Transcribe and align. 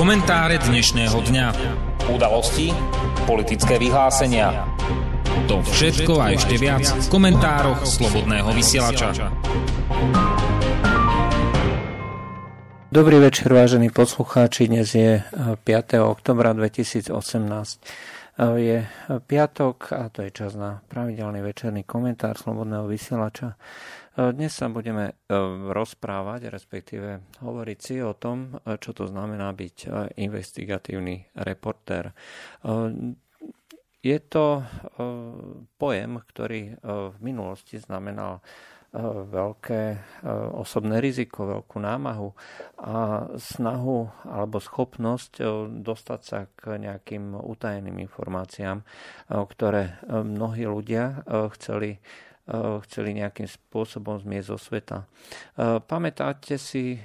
Komentáre 0.00 0.56
dnešného 0.56 1.12
dňa. 1.12 1.46
Udalosti, 2.08 2.72
politické 3.28 3.76
vyhlásenia. 3.76 4.64
To 5.44 5.60
všetko 5.60 6.16
a 6.16 6.32
ešte 6.32 6.56
viac 6.56 6.88
v 6.88 7.04
komentároch 7.12 7.84
Slobodného 7.84 8.48
vysielača. 8.56 9.28
Dobrý 12.88 13.20
večer, 13.20 13.52
vážení 13.52 13.92
poslucháči. 13.92 14.72
Dnes 14.72 14.88
je 14.96 15.20
5. 15.20 15.68
oktobra 16.00 16.56
2018. 16.56 17.12
Je 18.56 18.88
piatok 19.04 19.76
a 20.00 20.08
to 20.08 20.24
je 20.24 20.32
čas 20.32 20.56
na 20.56 20.80
pravidelný 20.80 21.44
večerný 21.44 21.84
komentár 21.84 22.40
Slobodného 22.40 22.88
vysielača. 22.88 23.52
Dnes 24.10 24.50
sa 24.50 24.66
budeme 24.66 25.14
rozprávať, 25.70 26.50
respektíve 26.50 27.22
hovoriť 27.46 27.78
si 27.78 28.02
o 28.02 28.10
tom, 28.10 28.58
čo 28.82 28.90
to 28.90 29.06
znamená 29.06 29.54
byť 29.54 29.86
investigatívny 30.18 31.30
reportér. 31.38 32.10
Je 34.02 34.18
to 34.26 34.66
pojem, 35.78 36.12
ktorý 36.26 36.74
v 36.82 37.16
minulosti 37.22 37.78
znamenal 37.78 38.42
veľké 39.30 39.82
osobné 40.58 40.98
riziko, 40.98 41.46
veľkú 41.46 41.78
námahu 41.78 42.34
a 42.82 43.30
snahu 43.38 44.10
alebo 44.26 44.58
schopnosť 44.58 45.38
dostať 45.86 46.20
sa 46.26 46.50
k 46.50 46.82
nejakým 46.82 47.38
utajeným 47.38 48.02
informáciám, 48.02 48.82
ktoré 49.30 50.02
mnohí 50.10 50.66
ľudia 50.66 51.22
chceli 51.54 52.02
chceli 52.86 53.14
nejakým 53.14 53.46
spôsobom 53.46 54.18
zmiesť 54.18 54.48
zo 54.50 54.58
sveta. 54.58 54.98
Pamätáte 55.86 56.58
si 56.58 56.98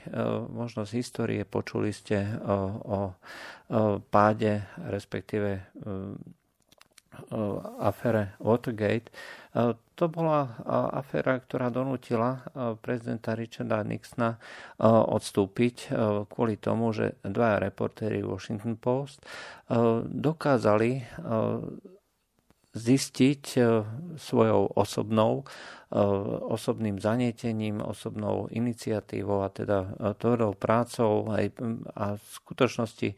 možno 0.49 0.89
z 0.89 1.05
histórie, 1.05 1.45
počuli 1.45 1.93
ste 1.93 2.25
o 2.85 3.13
páde, 4.09 4.65
respektíve 4.89 5.69
afére 7.79 8.35
Watergate. 8.43 9.07
To 9.95 10.05
bola 10.11 10.59
aféra, 10.91 11.39
ktorá 11.39 11.71
donútila 11.71 12.43
prezidenta 12.83 13.31
Richarda 13.31 13.87
Nixona 13.87 14.35
odstúpiť 14.83 15.95
kvôli 16.27 16.59
tomu, 16.59 16.91
že 16.91 17.15
dva 17.23 17.55
reportéri 17.63 18.19
Washington 18.19 18.75
Post 18.75 19.23
dokázali 20.03 21.07
zistiť 22.75 23.43
e, 23.55 23.59
svojou 24.19 24.67
osobnou, 24.75 25.41
e, 25.41 25.43
osobným 26.51 26.99
zanietením, 26.99 27.79
osobnou 27.79 28.51
iniciatívou 28.51 29.47
a 29.47 29.49
teda 29.49 29.79
e, 29.81 29.89
tvrdou 30.19 30.51
prácou. 30.59 31.31
Aj, 31.31 31.47
a 31.95 32.05
v 32.19 32.25
skutočnosti 32.43 33.15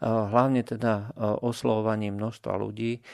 hlavne 0.00 0.64
teda 0.64 1.12
oslovovaním 1.44 2.16
množstva 2.16 2.56
ľudí, 2.56 3.04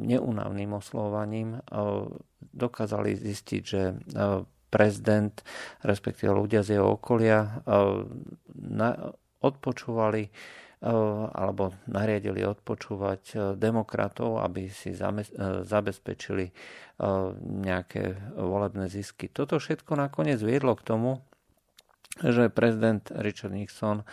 neunavným 0.00 0.72
oslovovaním 0.72 1.60
dokázali 2.40 3.12
zistiť, 3.20 3.60
že 3.60 4.00
prezident, 4.72 5.36
respektíve 5.84 6.32
ľudia 6.32 6.64
z 6.64 6.80
jeho 6.80 6.96
okolia 6.96 7.60
odpočúvali 9.44 10.32
alebo 10.82 11.70
nariadili 11.86 12.42
odpočúvať 12.42 13.22
eh, 13.32 13.38
demokratov, 13.54 14.42
aby 14.42 14.66
si 14.66 14.90
eh, 14.90 15.24
zabezpečili 15.62 16.46
nejaké 17.42 18.14
volebné 18.38 18.86
zisky. 18.86 19.26
Toto 19.26 19.58
všetko 19.58 19.98
nakoniec 19.98 20.38
viedlo 20.38 20.78
k 20.78 20.86
tomu, 20.86 21.18
že 22.22 22.46
prezident 22.46 23.02
Richard 23.10 23.50
Nixon 23.50 24.06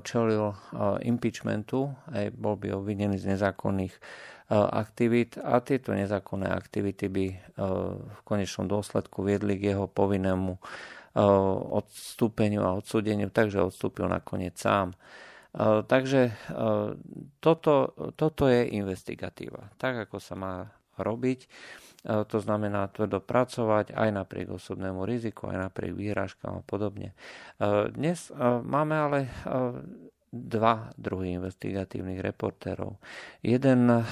čelil 0.00 0.56
impeachmentu, 1.04 1.92
aj 2.08 2.32
bol 2.32 2.56
by 2.56 2.72
obvinený 2.72 3.20
z 3.20 3.36
nezákonných 3.36 3.92
aktivít 4.48 5.36
a 5.36 5.60
tieto 5.60 5.92
nezákonné 5.92 6.48
aktivity 6.48 7.04
by 7.12 7.26
v 8.00 8.20
konečnom 8.24 8.64
dôsledku 8.64 9.20
viedli 9.20 9.60
k 9.60 9.76
jeho 9.76 9.84
povinnému 9.84 10.56
odstúpeniu 11.76 12.64
a 12.64 12.80
odsúdeniu, 12.80 13.28
takže 13.28 13.60
odstúpil 13.60 14.08
nakoniec 14.08 14.56
sám. 14.56 14.96
Takže 15.60 16.36
toto, 17.40 17.74
toto 18.12 18.44
je 18.44 18.68
investigatíva. 18.76 19.72
Tak, 19.80 20.08
ako 20.08 20.20
sa 20.20 20.36
má 20.36 20.54
robiť. 21.00 21.48
To 22.06 22.38
znamená 22.38 22.86
tvrdo 22.92 23.18
pracovať 23.18 23.96
aj 23.96 24.08
napriek 24.14 24.52
osobnému 24.52 25.02
riziku, 25.08 25.48
aj 25.50 25.72
napriek 25.72 25.96
výhražkám 25.96 26.60
a 26.60 26.62
podobne. 26.62 27.16
Dnes 27.90 28.30
máme 28.62 28.94
ale 28.94 29.18
dva 30.44 30.92
druhy 30.92 31.40
investigatívnych 31.40 32.20
reportérov. 32.20 33.00
Jeden 33.40 33.88
eh, 33.88 34.04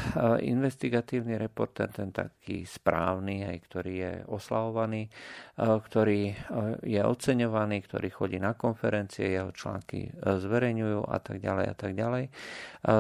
investigatívny 0.48 1.36
reportér, 1.36 1.92
ten 1.92 2.08
taký 2.08 2.64
správny, 2.64 3.44
aj 3.44 3.56
ktorý 3.68 3.92
je 3.92 4.12
oslavovaný, 4.32 5.06
eh, 5.06 5.62
ktorý 5.62 6.20
eh, 6.32 6.36
je 6.80 7.00
oceňovaný, 7.04 7.84
ktorý 7.84 8.08
chodí 8.08 8.38
na 8.40 8.56
konferencie, 8.56 9.36
jeho 9.36 9.52
články 9.52 10.08
zverejňujú 10.24 11.00
a 11.04 11.18
tak 11.20 11.38
ďalej 11.44 11.66
a 11.68 11.74
tak 11.76 11.92
ďalej, 11.96 12.24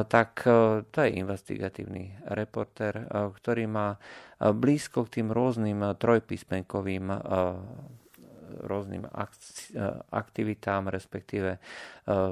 tak 0.08 0.30
to 0.90 0.98
je 1.04 1.10
investigatívny 1.20 2.16
reportér, 2.32 3.04
ktorý 3.10 3.64
má 3.68 3.96
blízko 4.40 5.04
k 5.08 5.20
tým 5.20 5.28
rôznym 5.32 5.96
trojpísmenkovým 6.00 7.12
rôznym 8.62 9.08
aktivitám, 10.10 10.88
respektíve 10.88 11.56
e, 11.56 11.60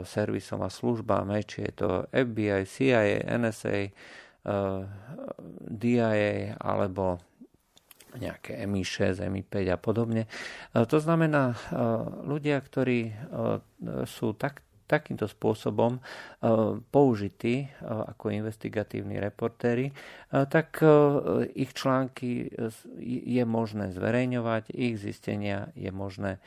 servisom 0.06 0.62
a 0.62 0.70
službám, 0.70 1.34
či 1.42 1.66
je 1.66 1.72
to 1.72 1.88
FBI, 2.10 2.66
CIA, 2.66 3.26
NSA, 3.38 3.78
e, 3.86 3.90
DIA 5.66 6.56
alebo 6.58 7.18
nejaké 8.12 8.60
MI6, 8.68 9.24
MI5 9.24 9.54
a 9.72 9.78
podobne. 9.80 10.28
E, 10.28 10.28
to 10.84 10.98
znamená 11.00 11.56
ľudia, 12.22 12.60
ktorí 12.60 13.12
sú 14.04 14.36
tak 14.36 14.62
takýmto 14.92 15.24
spôsobom 15.24 15.96
e, 15.96 16.00
použití 16.92 17.64
e, 17.64 17.66
ako 17.80 18.28
investigatívni 18.28 19.16
reportéri, 19.16 19.88
e, 19.88 19.92
tak 20.44 20.84
ich 21.56 21.72
články 21.72 22.52
je 23.00 23.44
možné 23.48 23.88
zverejňovať, 23.96 24.76
ich 24.76 25.00
zistenia 25.00 25.72
je 25.72 25.88
možné 25.88 26.42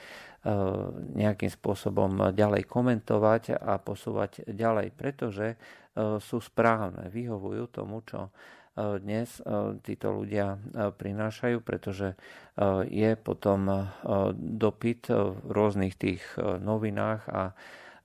nejakým 1.17 1.50
spôsobom 1.50 2.29
ďalej 2.38 2.69
komentovať 2.69 3.57
a 3.57 3.81
posúvať 3.81 4.45
ďalej, 4.45 4.94
pretože 4.94 5.57
sú 6.22 6.38
správne, 6.38 7.09
vyhovujú 7.09 7.66
tomu, 7.73 8.05
čo 8.05 8.29
dnes 8.78 9.41
títo 9.81 10.07
ľudia 10.13 10.59
prinášajú, 11.00 11.63
pretože 11.66 12.13
je 12.91 13.11
potom 13.17 13.89
dopyt 14.38 15.09
v 15.09 15.50
rôznych 15.50 15.95
tých 15.97 16.22
novinách 16.61 17.25
a 17.31 17.44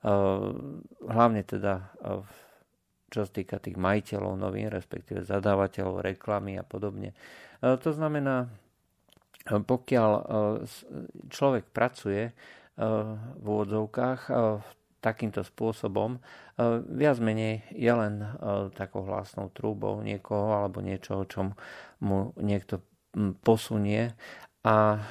hlavne 0.01 1.41
teda 1.45 1.93
ehm, 2.01 2.25
čo 3.11 3.27
sa 3.27 3.31
týka 3.31 3.59
tých 3.59 3.75
majiteľov 3.75 4.39
novín, 4.39 4.71
respektíve 4.71 5.27
zadávateľov 5.27 6.01
reklamy 6.01 6.57
a 6.57 6.65
podobne. 6.65 7.13
Ehm, 7.61 7.77
to 7.77 7.93
znamená, 7.93 8.49
pokiaľ 9.41 10.11
človek 11.33 11.73
pracuje 11.73 12.29
v 12.77 13.41
úvodzovkách 13.41 14.29
takýmto 15.01 15.41
spôsobom, 15.41 16.21
viac 16.93 17.17
menej 17.17 17.65
je 17.73 17.89
len 17.89 18.21
takou 18.77 19.01
hlasnou 19.01 19.49
trúbou 19.49 19.97
niekoho 20.05 20.53
alebo 20.53 20.85
niečoho, 20.85 21.25
čo 21.25 21.57
mu 22.05 22.37
niekto 22.37 22.85
posunie 23.41 24.13
a 24.61 25.01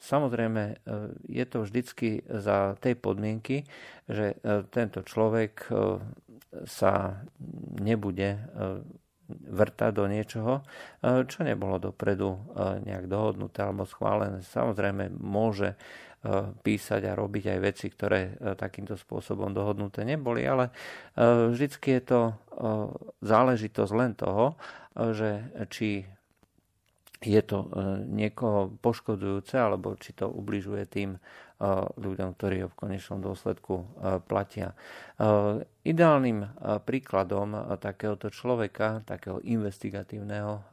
Samozrejme, 0.00 0.62
e, 0.64 0.74
je 1.28 1.44
to 1.44 1.68
vždycky 1.68 2.24
za 2.24 2.72
tej 2.80 2.96
podmienky, 2.96 3.68
že 4.08 4.40
e, 4.40 4.64
tento 4.72 5.04
človek 5.04 5.68
e, 5.68 6.00
sa 6.64 7.20
nebude 7.78 8.42
vrtať 9.30 9.92
do 9.94 10.10
niečoho, 10.10 10.66
čo 11.30 11.38
nebolo 11.46 11.78
dopredu 11.78 12.34
nejak 12.82 13.06
dohodnuté 13.06 13.62
alebo 13.62 13.86
schválené. 13.86 14.42
Samozrejme, 14.42 15.14
môže 15.14 15.78
písať 16.66 17.06
a 17.06 17.14
robiť 17.14 17.54
aj 17.54 17.58
veci, 17.62 17.86
ktoré 17.86 18.34
takýmto 18.58 18.98
spôsobom 18.98 19.54
dohodnuté 19.54 20.02
neboli, 20.02 20.42
ale 20.42 20.74
vždycky 21.54 22.02
je 22.02 22.02
to 22.02 22.20
záležitosť 23.22 23.92
len 23.94 24.18
toho, 24.18 24.58
že 24.98 25.54
či 25.70 26.02
je 27.20 27.42
to 27.44 27.58
e, 27.60 27.68
niekoho 28.08 28.72
poškodujúce, 28.80 29.60
alebo 29.60 29.92
či 30.00 30.16
to 30.16 30.32
ubližuje 30.32 30.88
tým 30.88 31.10
e, 31.16 31.18
ľuďom, 32.00 32.32
ktorí 32.32 32.64
ho 32.64 32.68
v 32.72 32.78
konečnom 32.80 33.20
dôsledku 33.20 33.74
e, 33.76 33.84
platia. 34.24 34.72
Ideálnym 35.84 36.48
príkladom 36.84 37.76
takéhoto 37.76 38.32
človeka, 38.32 39.04
takého 39.04 39.40
investigatívneho 39.44 40.64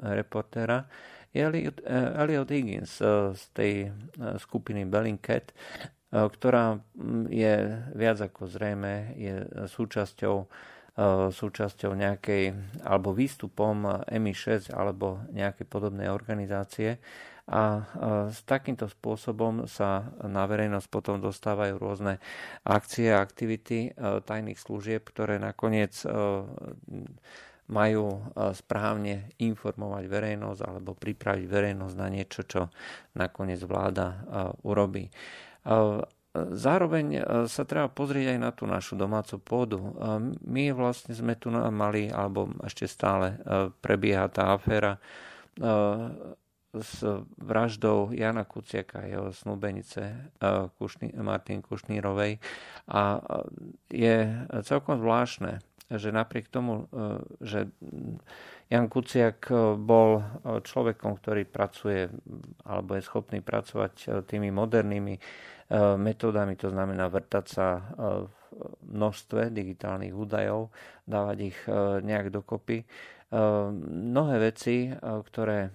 reportéra, 0.00 0.84
je 1.32 1.44
Elliot 2.16 2.48
Higgins 2.48 2.96
z 3.36 3.42
tej 3.52 3.92
skupiny 4.40 4.88
Bellingcat, 4.88 5.52
ktorá 6.12 6.80
je 7.28 7.54
viac 7.92 8.18
ako 8.24 8.48
zrejme, 8.48 9.16
je 9.20 9.44
súčasťou 9.68 10.48
súčasťou 11.28 11.92
nejakej 11.92 12.56
alebo 12.80 13.12
výstupom 13.12 14.04
MI6 14.08 14.72
alebo 14.72 15.20
nejakej 15.28 15.68
podobnej 15.68 16.08
organizácie, 16.08 16.96
a 17.46 17.86
s 18.26 18.42
takýmto 18.42 18.90
spôsobom 18.90 19.70
sa 19.70 20.10
na 20.26 20.42
verejnosť 20.50 20.90
potom 20.90 21.22
dostávajú 21.22 21.78
rôzne 21.78 22.18
akcie 22.66 23.14
a 23.14 23.22
aktivity 23.22 23.94
e, 23.94 24.18
tajných 24.18 24.58
služieb, 24.58 25.06
ktoré 25.06 25.38
nakoniec 25.38 25.94
e, 26.02 26.10
majú 27.70 28.06
e, 28.10 28.20
správne 28.50 29.30
informovať 29.38 30.04
verejnosť 30.10 30.60
alebo 30.66 30.98
pripraviť 30.98 31.46
verejnosť 31.46 31.94
na 31.94 32.08
niečo, 32.10 32.42
čo 32.42 32.66
nakoniec 33.14 33.62
vláda 33.62 34.26
urobí. 34.66 35.06
Zároveň 36.52 37.22
sa 37.48 37.64
treba 37.64 37.88
pozrieť 37.88 38.36
aj 38.36 38.38
na 38.40 38.50
tú 38.52 38.68
našu 38.68 38.94
domácu 38.98 39.40
pôdu. 39.40 39.80
My 40.44 40.70
vlastne 40.76 41.16
sme 41.16 41.38
tu 41.38 41.48
mali, 41.52 42.12
alebo 42.12 42.52
ešte 42.66 42.84
stále 42.84 43.40
prebieha 43.80 44.28
tá 44.28 44.52
aféra 44.52 45.00
s 46.76 47.00
vraždou 47.40 48.12
Jana 48.12 48.44
Kuciaka, 48.44 49.08
jeho 49.08 49.32
snúbenice 49.32 50.12
Kušný, 50.76 51.16
Martin 51.16 51.64
Kušnírovej. 51.64 52.36
A 52.92 53.16
je 53.88 54.28
celkom 54.60 55.00
zvláštne, 55.00 55.64
že 55.88 56.12
napriek 56.12 56.52
tomu, 56.52 56.90
že 57.40 57.72
Jan 58.66 58.90
Kuciak 58.90 59.48
bol 59.78 60.20
človekom, 60.44 61.16
ktorý 61.22 61.46
pracuje 61.46 62.10
alebo 62.66 62.98
je 62.98 63.06
schopný 63.06 63.38
pracovať 63.38 64.26
tými 64.26 64.50
modernými 64.50 65.16
metódami, 65.74 66.54
to 66.54 66.70
znamená 66.70 67.10
vrtať 67.10 67.46
sa 67.50 67.82
v 68.26 68.34
množstve 68.86 69.50
digitálnych 69.50 70.14
údajov, 70.14 70.70
dávať 71.02 71.36
ich 71.50 71.58
nejak 72.06 72.30
dokopy. 72.30 72.86
Mnohé 73.34 74.34
veci, 74.38 74.94
ktoré 75.02 75.74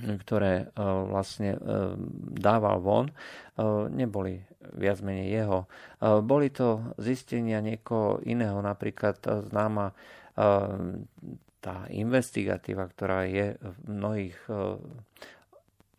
ktoré 0.00 0.52
e, 0.56 0.66
vlastne 1.04 1.56
e, 1.56 1.60
dával 2.40 2.80
von, 2.80 3.06
e, 3.08 3.14
neboli 3.92 4.40
viac 4.72 5.02
menej 5.04 5.42
jeho. 5.42 5.58
Boli 6.22 6.54
to 6.54 6.94
zistenia 7.02 7.58
niekoho 7.58 8.22
iného, 8.22 8.62
napríklad 8.62 9.18
známa 9.50 9.90
tá 11.58 11.76
investigatíva, 11.90 12.86
ktorá 12.86 13.26
je 13.26 13.58
v 13.58 13.76
mnohých 13.90 14.38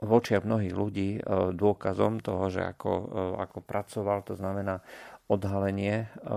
v 0.04 0.48
mnohých 0.48 0.76
ľudí 0.76 1.10
dôkazom 1.56 2.20
toho, 2.20 2.52
že 2.52 2.62
ako, 2.68 2.92
ako 3.40 3.64
pracoval, 3.64 4.28
to 4.28 4.36
znamená 4.36 4.84
odhalenie, 5.32 6.06
eh, 6.06 6.30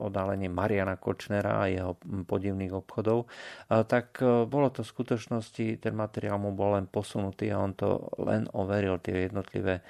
odhalenie 0.00 0.48
Mariana 0.48 0.96
Kočnera 0.96 1.62
a 1.62 1.70
jeho 1.70 2.00
podivných 2.24 2.72
obchodov, 2.72 3.28
tak 3.68 4.18
bolo 4.48 4.68
to 4.72 4.80
v 4.82 4.92
skutočnosti, 4.92 5.66
ten 5.78 5.94
materiál 5.94 6.40
mu 6.40 6.56
bol 6.56 6.74
len 6.80 6.88
posunutý 6.88 7.52
a 7.52 7.60
on 7.60 7.76
to 7.76 8.08
len 8.18 8.48
overil, 8.56 8.98
tie 8.98 9.28
jednotlivé 9.28 9.84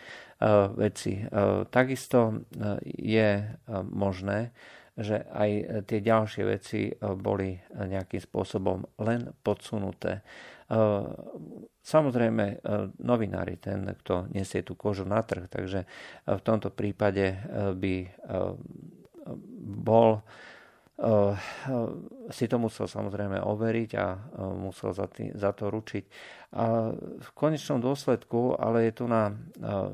veci. 0.74 1.22
Takisto 1.70 2.42
je 2.82 3.30
možné, 3.86 4.50
že 4.98 5.24
aj 5.30 5.50
tie 5.88 5.98
ďalšie 6.02 6.42
veci 6.46 6.90
boli 7.00 7.56
nejakým 7.72 8.20
spôsobom 8.20 8.84
len 9.00 9.30
podsunuté. 9.40 10.20
Samozrejme, 11.82 12.44
e, 12.46 12.56
novinári, 13.02 13.58
ten, 13.58 13.82
kto 13.82 14.30
nesie 14.30 14.62
tú 14.62 14.78
kožu 14.78 15.02
na 15.02 15.18
trh, 15.18 15.50
takže 15.50 15.82
e, 15.82 15.86
v 16.30 16.42
tomto 16.46 16.70
prípade 16.70 17.42
by 17.74 17.94
bol 19.82 20.22
si 22.30 22.46
to 22.46 22.56
musel 22.62 22.86
samozrejme 22.86 23.42
overiť 23.42 23.90
a 23.98 24.06
musel 24.54 24.94
za, 24.94 25.10
tý, 25.10 25.34
za 25.34 25.50
to 25.50 25.66
ručiť. 25.66 26.04
A 26.54 26.94
v 27.18 27.28
konečnom 27.34 27.82
dôsledku 27.82 28.54
ale 28.54 28.86
je 28.86 29.02
tu 29.02 29.10
na 29.10 29.34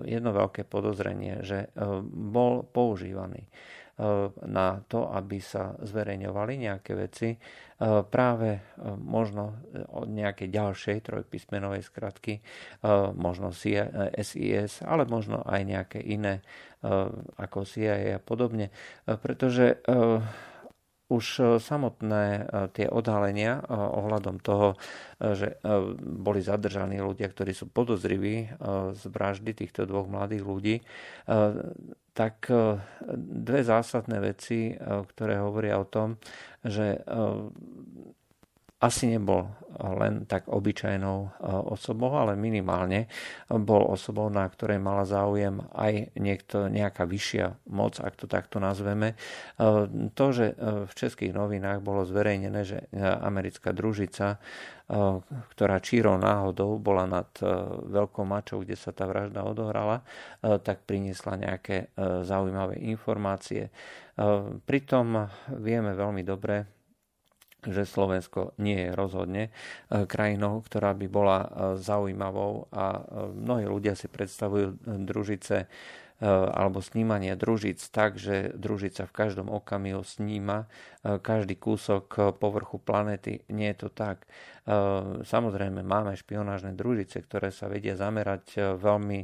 jedno 0.04 0.36
veľké 0.36 0.68
podozrenie, 0.68 1.40
že 1.48 1.72
bol 2.12 2.60
používaný 2.60 3.48
na 4.46 4.78
to, 4.86 5.10
aby 5.10 5.42
sa 5.42 5.74
zverejňovali 5.82 6.54
nejaké 6.70 6.92
veci, 6.94 7.34
e, 7.34 7.38
práve 8.06 8.50
e, 8.54 8.60
možno 8.94 9.58
od 9.90 10.06
nejakej 10.06 10.48
ďalšej 10.54 10.96
trojpísmenovej 11.02 11.82
skratky, 11.82 12.40
možno 13.18 13.50
SIS, 13.50 14.86
ale 14.86 15.02
možno 15.06 15.42
aj 15.42 15.60
nejaké 15.66 15.98
iné 16.02 16.40
ako 17.38 17.66
CIA 17.66 18.18
a 18.18 18.22
podobne, 18.22 18.70
pretože 19.02 19.82
už 21.08 21.58
samotné 21.64 22.44
tie 22.76 22.84
odhalenia 22.84 23.64
ohľadom 23.72 24.44
toho, 24.44 24.76
že 25.18 25.56
boli 26.04 26.44
zadržaní 26.44 27.00
ľudia, 27.00 27.32
ktorí 27.32 27.56
sú 27.56 27.72
podozriví 27.72 28.52
z 28.92 29.02
vraždy 29.08 29.56
týchto 29.56 29.88
dvoch 29.88 30.04
mladých 30.04 30.44
ľudí, 30.44 30.76
tak 32.18 32.50
e, 32.50 32.82
dve 33.14 33.62
zásadné 33.62 34.18
veci, 34.18 34.74
e, 34.74 34.76
ktoré 35.14 35.38
hovoria 35.38 35.78
o 35.78 35.86
tom, 35.86 36.18
že 36.66 36.98
e, 36.98 37.00
asi 38.78 39.10
nebol 39.10 39.50
len 39.78 40.26
tak 40.26 40.46
obyčajnou 40.50 41.42
osobou, 41.70 42.14
ale 42.14 42.34
minimálne 42.34 43.06
bol 43.50 43.90
osobou, 43.90 44.26
na 44.30 44.46
ktorej 44.46 44.78
mala 44.82 45.06
záujem 45.06 45.62
aj 45.74 46.14
niekto, 46.18 46.66
nejaká 46.66 47.06
vyššia 47.06 47.70
moc, 47.70 47.98
ak 48.02 48.14
to 48.18 48.26
takto 48.26 48.58
nazveme. 48.58 49.14
To, 50.14 50.26
že 50.34 50.54
v 50.58 50.92
českých 50.94 51.34
novinách 51.34 51.82
bolo 51.82 52.02
zverejnené, 52.06 52.60
že 52.66 52.78
americká 53.22 53.70
družica 53.74 54.38
ktorá 55.52 55.76
čírou 55.84 56.16
náhodou 56.16 56.80
bola 56.80 57.04
nad 57.04 57.28
Veľkou 57.92 58.24
mačou, 58.24 58.64
kde 58.64 58.72
sa 58.72 58.88
tá 58.88 59.04
vražda 59.04 59.44
odohrala, 59.44 60.00
tak 60.40 60.88
priniesla 60.88 61.36
nejaké 61.36 61.92
zaujímavé 62.24 62.80
informácie. 62.88 63.68
Pritom 64.64 65.28
vieme 65.60 65.92
veľmi 65.92 66.24
dobre, 66.24 66.77
že 67.68 67.84
Slovensko 67.84 68.56
nie 68.56 68.88
je 68.88 68.90
rozhodne 68.96 69.42
krajinou, 69.88 70.64
ktorá 70.64 70.96
by 70.96 71.06
bola 71.06 71.38
zaujímavou 71.76 72.72
a 72.72 73.04
mnohí 73.32 73.68
ľudia 73.68 73.92
si 73.94 74.08
predstavujú 74.08 74.80
družice 74.84 75.68
alebo 76.26 76.82
snímanie 76.82 77.38
družic 77.38 77.78
tak, 77.94 78.18
že 78.18 78.50
družica 78.50 79.06
v 79.06 79.14
každom 79.14 79.54
okamihu 79.54 80.02
sníma 80.02 80.66
každý 81.22 81.54
kúsok 81.54 82.34
povrchu 82.42 82.82
planety. 82.82 83.46
Nie 83.54 83.70
je 83.70 83.86
to 83.86 83.88
tak. 83.94 84.26
Samozrejme 85.22 85.86
máme 85.86 86.18
špionážne 86.18 86.74
družice, 86.74 87.22
ktoré 87.22 87.54
sa 87.54 87.70
vedia 87.70 87.94
zamerať 87.94 88.74
veľmi, 88.82 89.20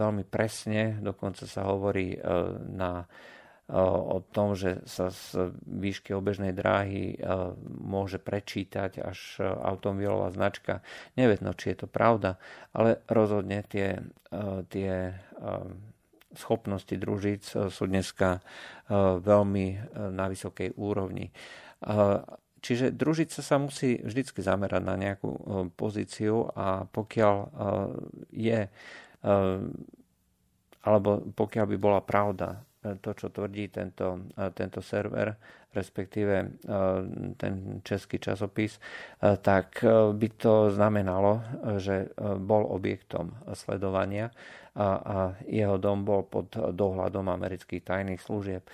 veľmi 0.00 0.24
presne, 0.24 0.96
dokonca 1.04 1.44
sa 1.44 1.68
hovorí 1.68 2.16
na 2.72 3.04
o 3.66 4.22
tom, 4.30 4.54
že 4.54 4.78
sa 4.86 5.10
z 5.10 5.50
výšky 5.66 6.14
obežnej 6.14 6.54
dráhy 6.54 7.18
môže 7.66 8.22
prečítať 8.22 9.02
až 9.02 9.42
automobilová 9.42 10.30
značka. 10.30 10.86
Nevedno, 11.18 11.50
či 11.50 11.74
je 11.74 11.82
to 11.82 11.88
pravda, 11.90 12.38
ale 12.70 13.02
rozhodne 13.10 13.66
tie, 13.66 14.06
tie 14.70 15.18
schopnosti 16.36 16.94
družíc 16.94 17.42
sú 17.50 17.84
dneska 17.90 18.38
veľmi 19.18 19.66
na 20.14 20.30
vysokej 20.30 20.78
úrovni. 20.78 21.34
Čiže 22.62 22.94
družica 22.94 23.42
sa 23.46 23.62
musí 23.62 23.98
vždy 24.02 24.30
zamerať 24.42 24.82
na 24.82 24.94
nejakú 24.94 25.30
pozíciu 25.74 26.50
a 26.54 26.86
pokiaľ 26.86 27.34
je 28.30 28.60
alebo 30.86 31.18
pokiaľ 31.34 31.66
by 31.66 31.76
bola 31.82 31.98
pravda 31.98 32.65
to, 33.02 33.10
čo 33.16 33.28
tvrdí 33.34 33.68
tento, 33.68 34.30
tento 34.54 34.80
server, 34.82 35.34
respektíve 35.76 36.62
ten 37.36 37.54
český 37.84 38.16
časopis, 38.16 38.80
tak 39.20 39.84
by 40.16 40.28
to 40.40 40.72
znamenalo, 40.72 41.44
že 41.76 42.16
bol 42.40 42.64
objektom 42.72 43.36
sledovania 43.52 44.32
a, 44.72 44.88
a 44.96 45.16
jeho 45.44 45.76
dom 45.76 46.06
bol 46.06 46.24
pod 46.24 46.52
dohľadom 46.56 47.28
amerických 47.28 47.84
tajných 47.84 48.24
služieb. 48.24 48.64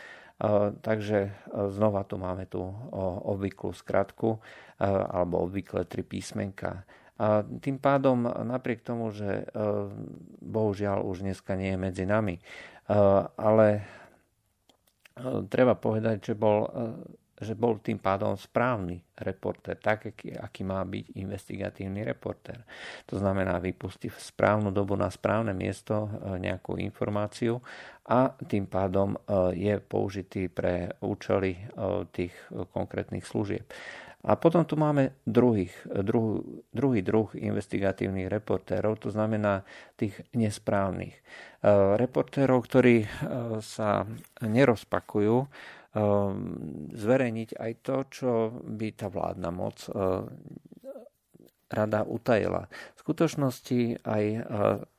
Takže 0.82 1.30
znova 1.70 2.06
tu 2.06 2.18
máme 2.18 2.46
tú 2.46 2.62
obvyklú 3.26 3.74
skratku 3.74 4.38
alebo 4.82 5.46
obvykle 5.46 5.86
tri 5.86 6.06
písmenka. 6.06 6.86
A 7.22 7.46
tým 7.46 7.78
pádom, 7.78 8.26
napriek 8.26 8.82
tomu, 8.82 9.14
že 9.14 9.46
bohužiaľ 10.42 11.06
už 11.06 11.22
dneska 11.22 11.54
nie 11.54 11.74
je 11.74 11.78
medzi 11.78 12.04
nami, 12.06 12.42
ale 13.38 13.86
treba 15.48 15.76
povedať, 15.76 16.32
že 16.32 16.34
bol 16.34 16.66
e, 16.66 16.70
že 17.42 17.58
bol 17.58 17.82
tým 17.82 17.98
pádom 17.98 18.38
správny 18.38 19.02
reporter, 19.18 19.74
tak, 19.74 20.14
aký, 20.14 20.30
aký 20.38 20.62
má 20.62 20.78
byť 20.86 21.18
investigatívny 21.18 22.06
reporter. 22.06 22.62
To 23.10 23.18
znamená, 23.18 23.58
vypustí 23.58 24.08
v 24.08 24.14
správnu 24.14 24.70
dobu 24.70 24.94
na 24.94 25.10
správne 25.10 25.50
miesto 25.50 26.06
nejakú 26.38 26.78
informáciu 26.78 27.58
a 28.06 28.30
tým 28.46 28.70
pádom 28.70 29.18
je 29.58 29.74
použitý 29.82 30.46
pre 30.46 30.94
účely 31.02 31.58
tých 32.14 32.32
konkrétnych 32.70 33.26
služieb. 33.26 33.66
A 34.22 34.38
potom 34.38 34.62
tu 34.62 34.78
máme 34.78 35.18
druhých, 35.26 35.74
druh, 35.90 36.46
druhý 36.70 37.02
druh 37.02 37.34
investigatívnych 37.34 38.30
reportérov, 38.30 39.02
to 39.02 39.10
znamená 39.10 39.66
tých 39.98 40.14
nesprávnych. 40.30 41.18
E, 41.18 41.20
reportérov, 41.98 42.62
ktorí 42.62 43.02
e, 43.02 43.08
sa 43.58 44.06
nerozpakujú 44.38 45.36
e, 45.42 45.46
zverejniť 46.94 47.50
aj 47.58 47.72
to, 47.82 47.96
čo 48.14 48.30
by 48.62 48.88
tá 48.94 49.10
vládna 49.10 49.50
moc 49.50 49.90
rada 51.72 52.04
utajila. 52.04 52.68
V 52.68 52.98
skutočnosti 53.02 54.06
aj 54.06 54.24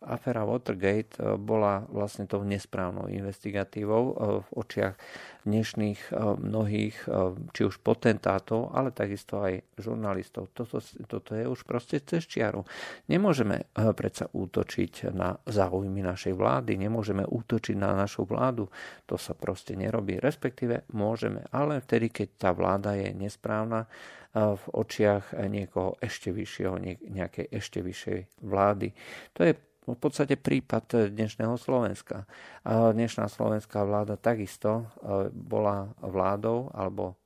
aféra 0.04 0.44
Watergate 0.44 1.40
bola 1.40 1.88
vlastne 1.88 2.28
tou 2.28 2.44
nesprávnou 2.44 3.08
investigatívou 3.08 4.04
v 4.44 4.48
očiach 4.60 5.00
dnešných 5.48 6.12
mnohých, 6.44 7.08
či 7.56 7.62
už 7.64 7.80
potentátov, 7.80 8.76
ale 8.76 8.92
takisto 8.92 9.40
aj 9.40 9.64
žurnalistov. 9.80 10.52
Toto, 10.52 10.84
toto 11.08 11.32
je 11.32 11.48
už 11.48 11.64
proste 11.64 12.04
cez 12.04 12.28
čiaru. 12.28 12.68
Nemôžeme 13.08 13.72
predsa 13.96 14.28
útočiť 14.28 15.08
na 15.16 15.40
záujmy 15.48 16.04
našej 16.04 16.36
vlády, 16.36 16.76
nemôžeme 16.76 17.24
útočiť 17.24 17.76
na 17.80 17.96
našu 17.96 18.28
vládu. 18.28 18.68
To 19.08 19.16
sa 19.16 19.32
proste 19.32 19.80
nerobí. 19.80 20.20
Respektíve 20.20 20.92
môžeme, 20.92 21.48
ale 21.56 21.80
vtedy, 21.80 22.12
keď 22.12 22.28
tá 22.36 22.50
vláda 22.52 23.00
je 23.00 23.16
nesprávna, 23.16 23.88
v 24.34 24.64
očiach 24.74 25.38
niekoho 25.46 25.94
ešte 26.02 26.34
vyššieho, 26.34 26.82
nejakej 27.14 27.54
ešte 27.54 27.86
vyššej 27.86 28.20
vlády. 28.42 28.90
To 29.38 29.46
je 29.46 29.54
v 29.84 30.00
podstate 30.00 30.40
prípad 30.40 31.12
dnešného 31.12 31.60
Slovenska. 31.60 32.26
Dnešná 32.66 33.28
slovenská 33.28 33.84
vláda 33.84 34.16
takisto 34.16 34.88
e, 35.04 35.28
bola 35.28 35.92
vládou, 36.00 36.72
alebo 36.72 37.20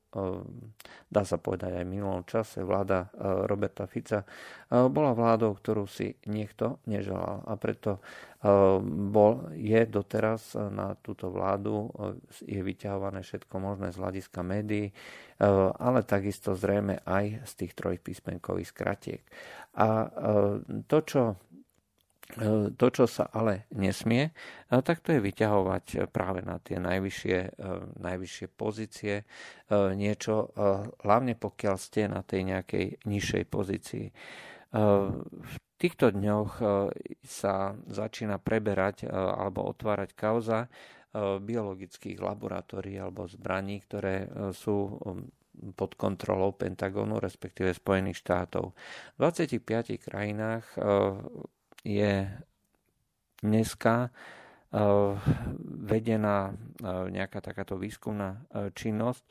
dá 1.08 1.24
sa 1.24 1.38
povedať 1.40 1.82
aj 1.82 1.86
v 1.86 1.94
minulom 1.98 2.24
čase, 2.28 2.64
vláda 2.66 3.08
e, 3.08 3.48
Roberta 3.48 3.86
Fica 3.88 4.28
bola 4.68 5.16
vládou, 5.16 5.56
ktorú 5.56 5.88
si 5.88 6.20
niekto 6.28 6.84
neželal. 6.84 7.40
A 7.48 7.56
preto 7.56 8.04
bol, 8.84 9.50
je 9.56 9.82
doteraz 9.88 10.54
na 10.54 10.94
túto 11.00 11.34
vládu 11.34 11.90
je 12.44 12.62
vyťahované 12.62 13.26
všetko 13.26 13.56
možné 13.58 13.90
z 13.90 13.98
hľadiska 13.98 14.46
médií, 14.46 14.94
ale 15.80 16.06
takisto 16.06 16.54
zrejme 16.54 17.02
aj 17.02 17.48
z 17.50 17.52
tých 17.64 17.74
trojpísmenkových 17.74 18.70
skratiek. 18.70 19.22
A 19.74 20.12
to, 20.86 20.98
čo 21.02 21.22
to, 22.76 22.88
čo 22.92 23.08
sa 23.08 23.32
ale 23.32 23.72
nesmie, 23.72 24.36
e, 24.68 24.82
tak 24.84 25.00
to 25.00 25.16
je 25.16 25.24
vyťahovať 25.24 26.12
práve 26.12 26.44
na 26.44 26.60
tie 26.60 26.76
najvyššie, 26.76 27.40
e, 27.40 27.70
najvyššie 28.04 28.48
pozície 28.52 29.24
niečo, 29.72 30.56
hlavne 31.04 31.36
pokiaľ 31.36 31.76
ste 31.76 32.08
na 32.08 32.24
tej 32.24 32.48
nejakej 32.48 33.04
nižšej 33.04 33.44
pozícii. 33.52 34.08
V 35.28 35.56
týchto 35.76 36.16
dňoch 36.16 36.52
sa 37.20 37.76
začína 37.76 38.40
preberať 38.40 39.12
alebo 39.12 39.68
otvárať 39.68 40.16
kauza 40.16 40.72
biologických 41.20 42.16
laboratórií 42.16 42.96
alebo 42.96 43.28
zbraní, 43.28 43.84
ktoré 43.84 44.24
sú 44.56 44.96
pod 45.76 46.00
kontrolou 46.00 46.56
Pentagonu, 46.56 47.20
respektíve 47.20 47.76
Spojených 47.76 48.24
štátov. 48.24 48.72
V 48.72 49.18
25 49.20 50.00
krajinách 50.00 50.80
je 51.88 52.28
dneska 53.40 54.12
eh, 54.12 54.80
vedená 55.88 56.52
eh, 56.52 57.08
nejaká 57.08 57.40
takáto 57.40 57.80
výskumná 57.80 58.44
eh, 58.52 58.70
činnosť, 58.76 59.24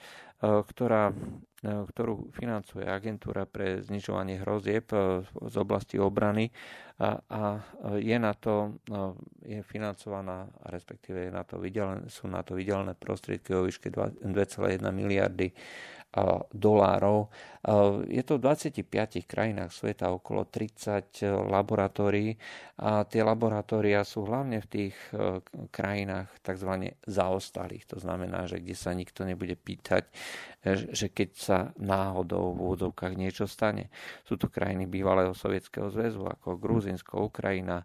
ktorá, 0.45 1.17
ktorú 1.65 2.29
financuje 2.37 2.85
agentúra 2.85 3.49
pre 3.49 3.81
znižovanie 3.81 4.45
hrozieb 4.45 4.85
z 5.25 5.55
oblasti 5.57 5.97
obrany 5.97 6.53
a, 7.01 7.17
a 7.25 7.41
je 7.97 8.17
na 8.21 8.37
to 8.37 8.77
je 9.41 9.65
financovaná, 9.65 10.45
respektíve 10.69 11.25
je 11.25 11.33
na 11.33 11.41
to 11.41 11.57
vydelené, 11.57 12.13
sú 12.13 12.29
na 12.29 12.45
to 12.45 12.53
vydelené 12.53 12.93
prostriedky 13.01 13.57
o 13.57 13.65
výške 13.65 13.89
2,1 13.89 14.85
miliardy 14.93 15.57
dolárov. 16.53 17.29
Je 18.07 18.23
to 18.23 18.39
v 18.39 18.45
25 18.47 19.27
krajinách 19.27 19.75
sveta 19.75 20.15
okolo 20.15 20.47
30 20.47 21.27
laboratórií 21.51 22.39
a 22.79 23.03
tie 23.09 23.27
laboratória 23.27 24.07
sú 24.07 24.29
hlavne 24.29 24.63
v 24.63 24.69
tých 24.69 24.97
e, 25.11 25.41
krajinách 25.73 26.31
tzv. 26.47 26.95
zaostalých. 27.09 27.89
To 27.91 27.99
znamená, 27.99 28.47
že 28.47 28.63
kde 28.63 28.77
sa 28.79 28.95
nikto 28.95 29.27
nebude 29.27 29.59
pýtať, 29.59 30.07
e, 30.63 30.95
že 30.95 31.11
keď 31.11 31.31
sa 31.35 31.59
náhodou 31.81 32.55
v 32.55 32.71
úvodzovkách 32.71 33.19
niečo 33.19 33.51
stane. 33.51 33.91
Sú 34.23 34.39
to 34.39 34.53
krajiny 34.53 34.87
bývalého 34.87 35.35
Sovietskeho 35.35 35.91
zväzu 35.91 36.23
ako 36.23 36.61
Gruzinsko, 36.61 37.27
Ukrajina, 37.27 37.83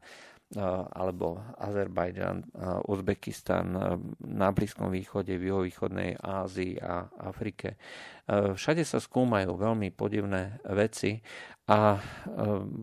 alebo 0.59 1.39
Azerbajdžan, 1.55 2.43
Uzbekistan 2.91 3.71
na 4.19 4.47
Blízkom 4.51 4.91
východe, 4.91 5.39
v 5.39 5.47
juhovýchodnej 5.47 6.19
Ázii 6.19 6.75
a 6.83 7.07
Afrike. 7.23 7.79
Všade 8.27 8.83
sa 8.83 8.99
skúmajú 8.99 9.55
veľmi 9.55 9.95
podivné 9.95 10.59
veci 10.75 11.23
a 11.71 11.95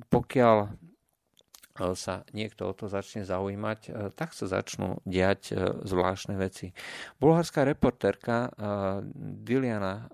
pokiaľ 0.08 0.56
sa 1.94 2.26
niekto 2.34 2.66
o 2.66 2.74
to 2.74 2.90
začne 2.90 3.22
zaujímať, 3.22 4.10
tak 4.18 4.34
sa 4.34 4.50
začnú 4.50 4.98
diať 5.06 5.54
zvláštne 5.86 6.34
veci. 6.34 6.74
Bulharská 7.22 7.62
reportérka 7.62 8.50
Diliana 9.14 10.10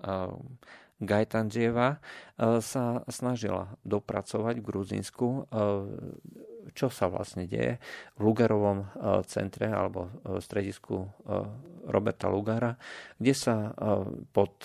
Gajtanžieva 1.03 1.99
sa 2.39 3.03
snažila 3.11 3.75
dopracovať 3.83 4.63
v 4.63 4.67
Gruzínsku 4.67 5.27
čo 6.73 6.91
sa 6.91 7.07
vlastne 7.11 7.45
deje 7.45 7.77
v 8.17 8.19
Lugarovom 8.19 8.83
e, 8.83 8.87
centre 9.29 9.69
alebo 9.69 10.09
e, 10.25 10.41
stredisku 10.41 10.95
e, 10.99 11.07
Roberta 11.85 12.31
Lugara, 12.31 12.73
kde 13.21 13.33
sa 13.37 13.69
pod 14.33 14.57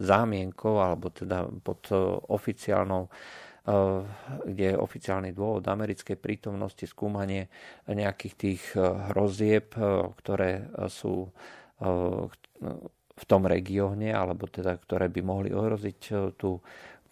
zámienkou 0.00 0.74
alebo 0.80 1.12
teda 1.12 1.44
pod 1.60 1.92
oficiálnou 2.32 3.12
kde 4.48 4.64
je 4.72 4.80
oficiálny 4.80 5.36
dôvod 5.36 5.60
americkej 5.68 6.16
prítomnosti 6.16 6.88
skúmanie 6.88 7.52
nejakých 7.84 8.34
tých 8.34 8.62
hrozieb, 9.12 9.76
ktoré 10.24 10.72
sú 10.88 11.28
v 13.14 13.24
tom 13.30 13.46
regióne, 13.46 14.10
alebo 14.10 14.50
teda 14.50 14.74
ktoré 14.74 15.06
by 15.06 15.20
mohli 15.22 15.50
ohroziť 15.54 15.98
tú 16.34 16.58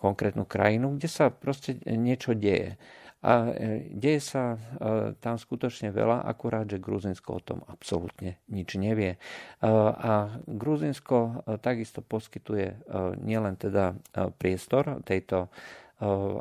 konkrétnu 0.03 0.43
krajinu, 0.43 0.99
kde 0.99 1.07
sa 1.07 1.31
proste 1.31 1.79
niečo 1.87 2.35
deje. 2.35 2.75
A 3.23 3.55
e, 3.55 3.87
deje 3.95 4.19
sa 4.19 4.59
e, 4.59 5.15
tam 5.23 5.39
skutočne 5.39 5.95
veľa, 5.95 6.27
akurát, 6.27 6.67
že 6.67 6.83
Gruzinsko 6.83 7.39
o 7.39 7.45
tom 7.45 7.63
absolútne 7.71 8.43
nič 8.51 8.75
nevie. 8.75 9.15
A 9.63 10.43
Gruzinsko 10.51 11.47
takisto 11.63 12.03
poskytuje 12.03 12.83
nielen 13.23 13.55
teda 13.55 13.95
priestor 14.43 14.99
tejto 15.07 15.55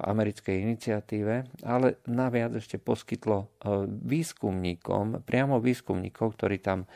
americkej 0.01 0.57
iniciatíve, 0.57 1.61
ale 1.61 2.01
naviac 2.09 2.57
ešte 2.57 2.81
poskytlo 2.81 3.61
výskumníkom, 3.85 5.21
priamo 5.21 5.61
výskumníkov, 5.61 6.33
ktorí 6.33 6.57
tam 6.65 6.89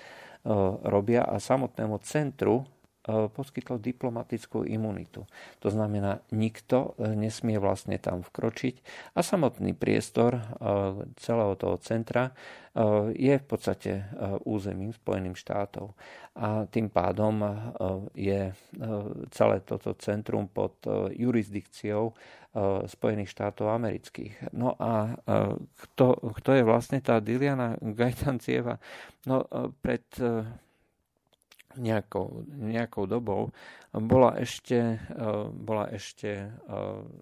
robia 0.84 1.22
a 1.24 1.40
samotnému 1.40 1.98
centru 1.98 2.66
poskytlo 3.06 3.78
diplomatickú 3.78 4.66
imunitu. 4.66 5.30
To 5.62 5.70
znamená, 5.70 6.26
nikto 6.34 6.98
e, 6.98 7.14
nesmie 7.14 7.62
vlastne 7.62 8.02
tam 8.02 8.26
vkročiť 8.26 8.76
a 9.14 9.22
samotný 9.22 9.78
priestor 9.78 10.38
e, 10.38 10.44
celého 11.22 11.54
toho 11.56 11.78
centra 11.78 12.34
je 13.16 13.40
v 13.40 13.46
podstate 13.48 14.04
územím 14.44 14.92
Spojených 14.92 15.40
štátov. 15.40 15.96
A 16.36 16.68
tým 16.68 16.92
pádom 16.92 17.40
je 18.12 18.52
celé 19.32 19.58
toto 19.64 19.96
centrum 19.96 20.52
pod 20.52 20.84
jurisdikciou 21.16 22.12
Spojených 22.84 23.32
štátov 23.32 23.72
amerických. 23.72 24.52
No 24.52 24.76
a 24.76 25.16
kto, 25.56 26.36
kto 26.36 26.50
je 26.52 26.68
vlastne 26.68 27.00
tá 27.00 27.24
Diliana 27.24 27.80
Gajtancieva? 27.80 28.76
No 29.24 29.48
pred 29.80 30.04
nejakou, 31.78 32.46
nejakou 32.50 33.08
dobou 33.08 33.52
bola 33.96 34.36
ešte, 34.40 35.00
e, 35.00 35.28
bola 35.56 35.88
ešte 35.92 36.30
e, 36.36 36.50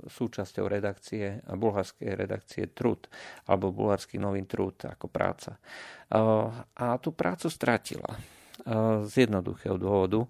súčasťou 0.09 0.65
redakcie, 0.65 1.45
bulharskej 1.45 2.17
redakcie 2.17 2.63
Trud, 2.73 3.05
alebo 3.45 3.69
bulharský 3.69 4.17
nový 4.17 4.41
Trud 4.49 4.89
ako 4.89 5.05
práca. 5.05 5.61
E, 6.09 6.17
a 6.73 6.85
tú 6.97 7.13
prácu 7.13 7.49
stratila. 7.49 8.17
Z 9.03 9.13
jednoduchého 9.27 9.75
dôvodu, 9.75 10.23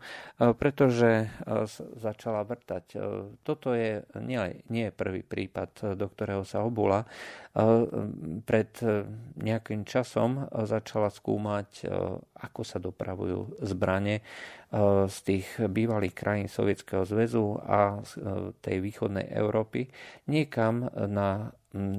pretože 0.58 1.30
začala 2.02 2.42
vrtať. 2.42 2.98
Toto 3.46 3.78
je 3.78 4.02
nie, 4.18 4.42
nie 4.74 4.90
je 4.90 4.98
prvý 4.98 5.22
prípad, 5.22 5.94
do 5.94 6.08
ktorého 6.10 6.42
sa 6.42 6.66
obula. 6.66 7.06
Pred 8.44 8.72
nejakým 9.38 9.86
časom 9.86 10.50
začala 10.66 11.14
skúmať, 11.14 11.86
ako 12.34 12.62
sa 12.66 12.82
dopravujú 12.82 13.62
zbranie 13.62 14.26
z 15.06 15.18
tých 15.22 15.48
bývalých 15.70 16.18
krajín 16.18 16.50
Sovietskeho 16.50 17.06
zväzu 17.06 17.62
a 17.62 18.02
tej 18.66 18.82
východnej 18.82 19.30
Európy 19.30 19.86
niekam 20.26 20.90
na 20.90 21.54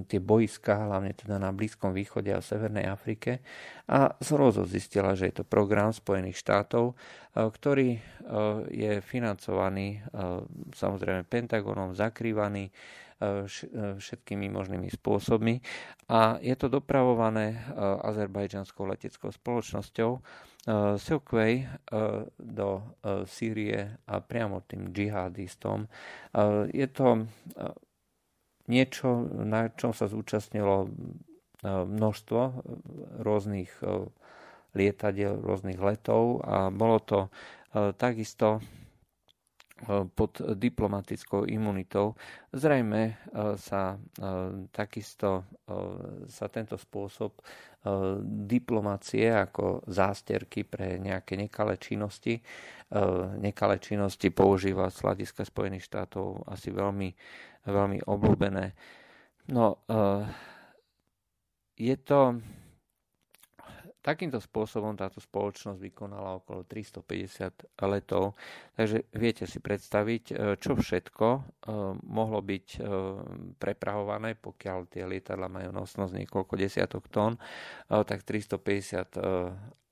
tie 0.07 0.23
boiska, 0.23 0.87
hlavne 0.87 1.19
teda 1.19 1.43
na 1.43 1.51
Blízkom 1.51 1.91
východe 1.91 2.31
a 2.31 2.39
Severnej 2.39 2.87
Afrike. 2.87 3.43
A 3.91 4.15
zhrozo 4.23 4.63
zistila, 4.65 5.19
že 5.19 5.29
je 5.29 5.43
to 5.43 5.45
program 5.45 5.91
Spojených 5.91 6.39
štátov, 6.39 6.95
ktorý 7.35 7.99
je 8.71 8.93
financovaný 9.03 9.99
samozrejme 10.73 11.27
Pentagonom, 11.27 11.99
zakrývaný 11.99 12.71
všetkými 13.99 14.51
možnými 14.51 14.91
spôsobmi 14.91 15.63
a 16.11 16.37
je 16.43 16.55
to 16.59 16.67
dopravované 16.67 17.57
azerbajdžanskou 18.03 18.85
leteckou 18.91 19.31
spoločnosťou 19.31 20.11
Silkway 20.99 21.63
do 22.37 22.69
Sýrie 23.25 24.03
a 24.11 24.15
priamo 24.19 24.67
tým 24.67 24.91
džihadistom. 24.91 25.87
Je 26.75 26.87
to 26.91 27.31
niečo, 28.67 29.29
na 29.45 29.69
čom 29.73 29.93
sa 29.93 30.09
zúčastnilo 30.09 30.85
e, 30.85 30.89
množstvo 31.69 32.41
rôznych 33.21 33.71
e, 33.85 34.09
lietadiel, 34.75 35.39
rôznych 35.41 35.79
letov 35.79 36.43
a 36.45 36.69
bolo 36.73 36.99
to 37.01 37.19
e, 37.25 37.29
takisto 37.95 38.65
pod 40.15 40.41
diplomatickou 40.57 41.45
imunitou. 41.45 42.17
Zrejme 42.53 43.21
sa 43.61 44.01
takisto 44.73 45.45
sa 46.29 46.47
tento 46.49 46.81
spôsob 46.81 47.37
diplomácie 48.49 49.29
ako 49.29 49.85
zásterky 49.85 50.65
pre 50.65 50.97
nejaké 50.97 51.37
nekalé 51.37 51.77
činnosti 51.77 52.41
nekalé 53.37 53.77
činnosti 53.83 54.33
používa 54.33 54.89
z 54.89 55.05
hľadiska 55.05 55.45
Spojených 55.45 55.85
štátov 55.85 56.49
asi 56.49 56.73
veľmi 56.73 57.13
veľmi 57.65 58.05
obľúbené. 58.05 58.77
No, 59.53 59.85
eh, 59.89 60.25
je 61.77 61.97
to... 62.01 62.41
Takýmto 64.05 64.37
spôsobom 64.37 64.93
táto 65.01 65.17
spoločnosť 65.17 65.81
vykonala 65.81 66.45
okolo 66.45 66.69
350 66.69 67.73
letov, 67.89 68.37
takže 68.77 69.09
viete 69.17 69.49
si 69.49 69.65
predstaviť, 69.65 70.25
eh, 70.29 70.37
čo 70.61 70.77
všetko 70.77 71.27
eh, 71.33 71.43
mohlo 72.05 72.45
byť 72.45 72.67
prepravované, 73.57 74.37
pokiaľ 74.37 74.79
tie 74.93 75.09
lietadla 75.09 75.49
majú 75.49 75.73
nosnosť 75.73 76.13
niekoľko 76.21 76.55
desiatok 76.59 77.09
tón, 77.09 77.41
tak 77.89 78.27
350 78.27 79.17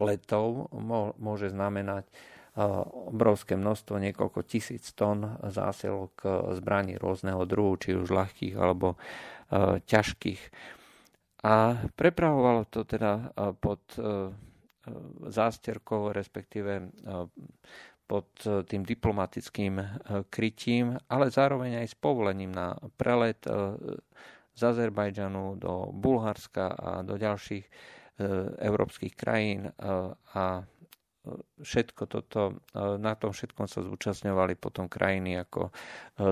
letov 0.03 0.69
môže 1.17 1.49
znamenať 1.49 2.11
obrovské 2.57 3.57
množstvo, 3.57 3.97
niekoľko 3.97 4.45
tisíc 4.45 4.93
tón 4.93 5.41
zásilok 5.41 6.21
zbraní 6.61 7.01
rôzneho 7.01 7.49
druhu, 7.49 7.81
či 7.81 7.97
už 7.97 8.13
ľahkých 8.13 8.55
alebo 8.61 8.93
e, 8.93 9.81
ťažkých. 9.81 10.43
A 11.43 11.75
prepravovalo 11.99 12.71
to 12.71 12.87
teda 12.87 13.13
e, 13.19 13.53
pod 13.59 13.83
e, 13.99 14.03
zásterkou, 15.31 16.11
respektíve 16.11 16.91
pod 18.11 18.27
tým 18.67 18.83
diplomatickým 18.83 19.79
krytím, 20.27 20.99
ale 21.07 21.31
zároveň 21.31 21.87
aj 21.87 21.95
s 21.95 21.97
povolením 21.97 22.51
na 22.51 22.75
prelet 22.99 23.39
z 24.53 24.61
Azerbajdžanu 24.61 25.55
do 25.55 25.87
Bulharska 25.95 26.75
a 26.75 26.91
do 27.07 27.15
ďalších 27.15 27.63
európskych 28.59 29.15
krajín 29.15 29.71
a 30.35 30.67
všetko 31.63 32.03
toto, 32.11 32.41
e, 32.51 32.55
na 32.99 33.15
tom 33.15 33.31
všetkom 33.31 33.71
sa 33.71 33.81
zúčastňovali 33.87 34.59
potom 34.59 34.91
krajiny 34.91 35.39
ako 35.39 35.71
e, 35.71 35.73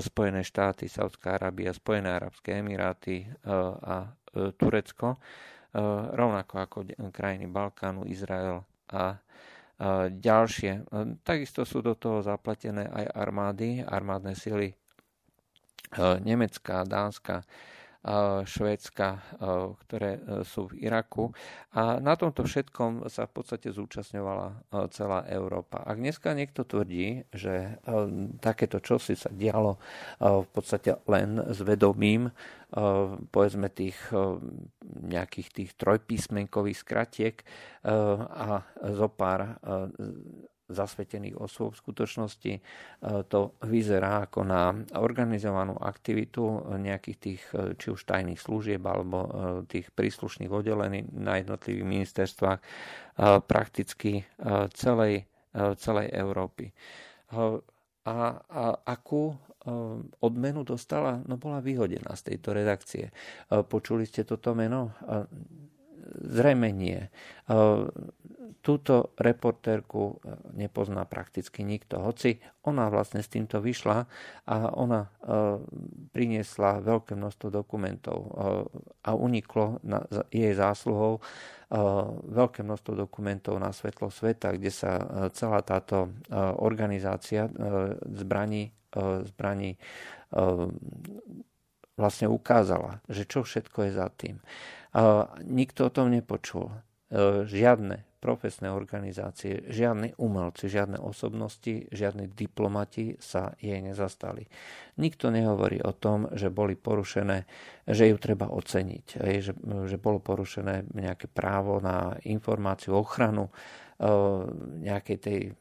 Spojené 0.02 0.42
štáty, 0.42 0.90
Saudská 0.90 1.38
Arábia, 1.38 1.70
Spojené 1.70 2.11
Arabské 2.11 2.58
Emiráty 2.58 3.22
e, 3.22 3.26
a 3.87 4.11
Turecko, 4.32 5.18
rovnako 6.14 6.54
ako 6.58 6.78
krajiny 7.10 7.46
Balkánu, 7.50 8.06
Izrael 8.06 8.62
a 8.90 9.18
ďalšie. 10.10 10.84
Takisto 11.24 11.64
sú 11.64 11.80
do 11.80 11.96
toho 11.96 12.20
zapletené 12.20 12.84
aj 12.84 13.06
armády, 13.16 13.80
armádne 13.80 14.36
sily 14.36 14.76
Nemecka, 16.22 16.86
Dánska, 16.86 17.42
Švédska, 18.48 19.36
ktoré 19.84 20.16
e, 20.16 20.20
sú 20.48 20.72
v 20.72 20.88
Iraku. 20.88 21.36
A 21.76 22.00
na 22.00 22.16
tomto 22.16 22.48
všetkom 22.48 23.12
sa 23.12 23.28
v 23.28 23.32
podstate 23.36 23.68
zúčastňovala 23.68 24.46
e, 24.48 24.54
celá 24.88 25.28
Európa. 25.28 25.84
Ak 25.84 26.00
dneska 26.00 26.32
niekto 26.32 26.64
tvrdí, 26.64 27.28
že 27.28 27.76
e, 27.76 27.92
takéto 28.40 28.80
čosi 28.80 29.20
sa 29.20 29.28
dialo 29.28 29.76
v 30.20 30.48
podstate 30.48 30.96
len 31.04 31.40
s 31.52 31.60
vedomím 31.60 32.32
povedzme 33.34 33.66
tých 33.66 33.98
nejakých 34.86 35.48
tých 35.50 35.70
trojpísmenkových 35.74 36.78
skratiek 36.78 37.36
a 37.82 38.62
zo 38.94 39.08
pár 39.10 39.58
zasvetených 40.70 41.37
osôb. 41.37 41.74
V 41.74 41.83
skutočnosti 41.83 42.52
e, 42.56 42.61
to 43.26 43.59
vyzerá 43.66 44.30
ako 44.30 44.46
na 44.46 44.72
organizovanú 44.96 45.76
aktivitu 45.76 46.74
nejakých 46.78 47.18
tých 47.18 47.42
e, 47.52 47.74
či 47.76 47.90
už 47.90 48.06
tajných 48.06 48.40
služieb 48.40 48.80
alebo 48.87 49.18
e, 49.20 49.28
tých 49.66 49.90
príslušných 49.92 50.50
oddelení 50.50 51.04
na 51.12 51.42
jednotlivých 51.42 51.87
ministerstvách 51.87 52.61
prakticky 53.44 54.24
celej, 54.72 55.28
celej 55.52 56.06
Európy. 56.09 56.72
A, 57.37 57.61
a 58.48 58.64
akú 58.80 59.37
odmenu 60.24 60.64
dostala? 60.64 61.20
No 61.28 61.37
bola 61.37 61.61
vyhodená 61.61 62.16
z 62.16 62.33
tejto 62.33 62.56
redakcie. 62.56 63.12
Počuli 63.68 64.09
ste 64.09 64.24
toto 64.24 64.56
meno? 64.56 64.96
Zrejme 66.24 66.72
nie 66.72 66.96
túto 68.61 69.16
reportérku 69.16 70.20
e, 70.20 70.37
nepozná 70.57 71.09
prakticky 71.09 71.64
nikto. 71.64 71.96
Hoci 72.01 72.37
ona 72.61 72.92
vlastne 72.92 73.25
s 73.25 73.33
týmto 73.33 73.59
vyšla 73.64 74.05
a 74.44 74.57
ona 74.77 75.09
e, 75.09 75.11
priniesla 76.12 76.85
veľké 76.85 77.16
množstvo 77.16 77.49
dokumentov 77.49 78.18
e, 78.20 78.29
a 79.05 79.11
uniklo 79.16 79.81
jej 80.29 80.53
zásluhou 80.53 81.25
veľké 82.27 82.66
množstvo 82.66 82.99
dokumentov 82.99 83.55
na 83.62 83.70
svetlo 83.70 84.11
sveta, 84.11 84.51
kde 84.59 84.75
sa 84.75 84.99
celá 85.31 85.62
táto 85.62 86.11
organizácia 86.59 87.46
zbraní, 88.11 88.75
zbraní 89.23 89.79
vlastne 91.94 92.27
ukázala, 92.27 92.99
že 93.07 93.23
čo 93.23 93.46
všetko 93.46 93.87
je 93.87 93.92
za 93.94 94.11
tým. 94.11 94.42
Nikto 95.46 95.87
o 95.87 95.94
tom 95.94 96.11
nepočul. 96.11 96.75
Žiadne 97.46 98.10
profesné 98.20 98.68
organizácie, 98.68 99.64
žiadni 99.72 100.12
umelci, 100.20 100.68
žiadne 100.68 101.00
osobnosti, 101.00 101.88
žiadni 101.88 102.28
diplomati 102.28 103.16
sa 103.16 103.56
jej 103.56 103.80
nezastali. 103.80 104.44
Nikto 105.00 105.33
nehovorí 105.33 105.80
o 105.80 105.96
tom, 105.96 106.28
že 106.37 106.52
boli 106.52 106.76
porušené, 106.76 107.48
že 107.88 108.12
ju 108.12 108.16
treba 108.20 108.52
oceniť, 108.52 109.06
že, 109.40 109.52
že 109.56 109.96
bolo 109.96 110.20
porušené 110.20 110.92
nejaké 110.92 111.33
právo 111.33 111.80
na 111.80 112.20
informáciu, 112.28 112.92
ochranu 112.92 113.48
nejakej 114.80 115.18
tej 115.20 115.40
e, 115.48 115.52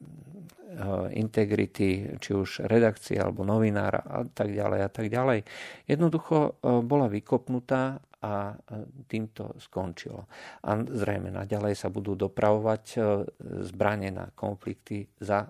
integrity, 1.20 2.16
či 2.24 2.32
už 2.32 2.64
redakcie 2.72 3.20
alebo 3.20 3.44
novinára 3.44 4.00
a 4.00 4.24
tak 4.24 4.56
ďalej 4.56 4.80
a 4.80 4.90
tak 4.90 5.08
ďalej. 5.12 5.44
Jednoducho 5.86 6.38
e, 6.40 6.52
bola 6.80 7.12
vykopnutá 7.12 8.00
a 8.20 8.52
týmto 9.08 9.56
skončilo. 9.64 10.28
A 10.68 10.76
zrejme 10.84 11.32
naďalej 11.32 11.80
sa 11.80 11.88
budú 11.88 12.20
dopravovať 12.20 13.00
zbranie 13.64 14.12
na 14.12 14.28
konflikty 14.36 15.08
za 15.24 15.48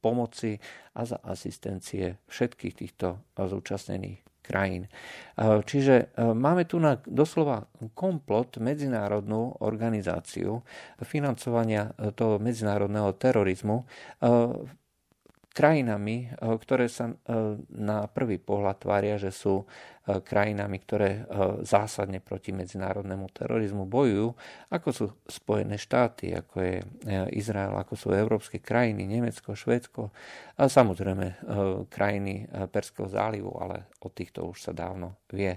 pomoci 0.00 0.56
a 0.96 1.04
za 1.04 1.20
asistencie 1.20 2.24
všetkých 2.24 2.72
týchto 2.72 3.20
zúčastnených 3.36 4.29
krajín. 4.50 4.90
E, 4.90 5.62
čiže 5.62 5.94
e, 6.10 6.26
máme 6.34 6.66
tu 6.66 6.82
na 6.82 6.98
doslova 7.06 7.70
komplot 7.94 8.58
medzinárodnú 8.58 9.62
organizáciu 9.62 10.66
financovania 11.06 11.94
toho 12.18 12.42
medzinárodného 12.42 13.14
terorizmu, 13.14 13.86
krajinami, 15.50 16.30
ktoré 16.38 16.86
sa 16.86 17.10
na 17.74 18.06
prvý 18.06 18.38
pohľad 18.38 18.76
tvária, 18.86 19.18
že 19.18 19.34
sú 19.34 19.66
krajinami, 20.06 20.78
ktoré 20.82 21.26
zásadne 21.62 22.18
proti 22.18 22.50
medzinárodnému 22.50 23.30
terorizmu 23.30 23.86
bojujú, 23.86 24.34
ako 24.70 24.88
sú 24.90 25.04
Spojené 25.26 25.78
štáty, 25.78 26.34
ako 26.34 26.54
je 26.58 26.76
Izrael, 27.34 27.74
ako 27.74 27.94
sú 27.94 28.08
európske 28.10 28.58
krajiny, 28.58 29.06
Nemecko, 29.06 29.54
Švédsko 29.54 30.10
a 30.58 30.66
samozrejme 30.66 31.46
krajiny 31.90 32.46
Perského 32.70 33.06
zálivu, 33.06 33.54
ale 33.58 33.90
o 34.02 34.08
týchto 34.10 34.46
už 34.50 34.70
sa 34.70 34.72
dávno 34.74 35.18
vie. 35.30 35.54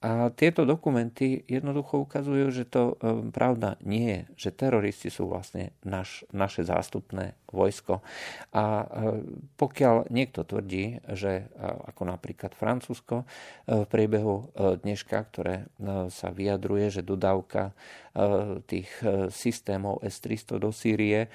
A 0.00 0.32
tieto 0.32 0.64
dokumenty 0.64 1.44
jednoducho 1.44 2.00
ukazujú, 2.08 2.48
že 2.48 2.64
to 2.64 2.96
e, 2.96 3.20
pravda 3.36 3.76
nie 3.84 4.08
je, 4.08 4.48
že 4.48 4.56
teroristi 4.56 5.12
sú 5.12 5.28
vlastne 5.28 5.76
naš, 5.84 6.24
naše 6.32 6.64
zástupné 6.64 7.36
vojsko. 7.52 8.00
A 8.56 8.64
e, 8.64 8.86
pokiaľ 9.60 10.08
niekto 10.08 10.48
tvrdí, 10.48 11.04
že 11.04 11.44
e, 11.44 11.60
ako 11.60 12.16
napríklad 12.16 12.56
Francúzsko 12.56 13.28
v 13.68 13.84
priebehu 13.92 14.48
dneška, 14.56 15.20
ktoré 15.28 15.68
sa 16.08 16.32
vyjadruje, 16.32 16.88
že 16.88 17.04
dodávka 17.04 17.76
tých 18.66 18.90
systémov 19.30 20.02
S-300 20.02 20.58
do 20.58 20.72
Sýrie 20.74 21.30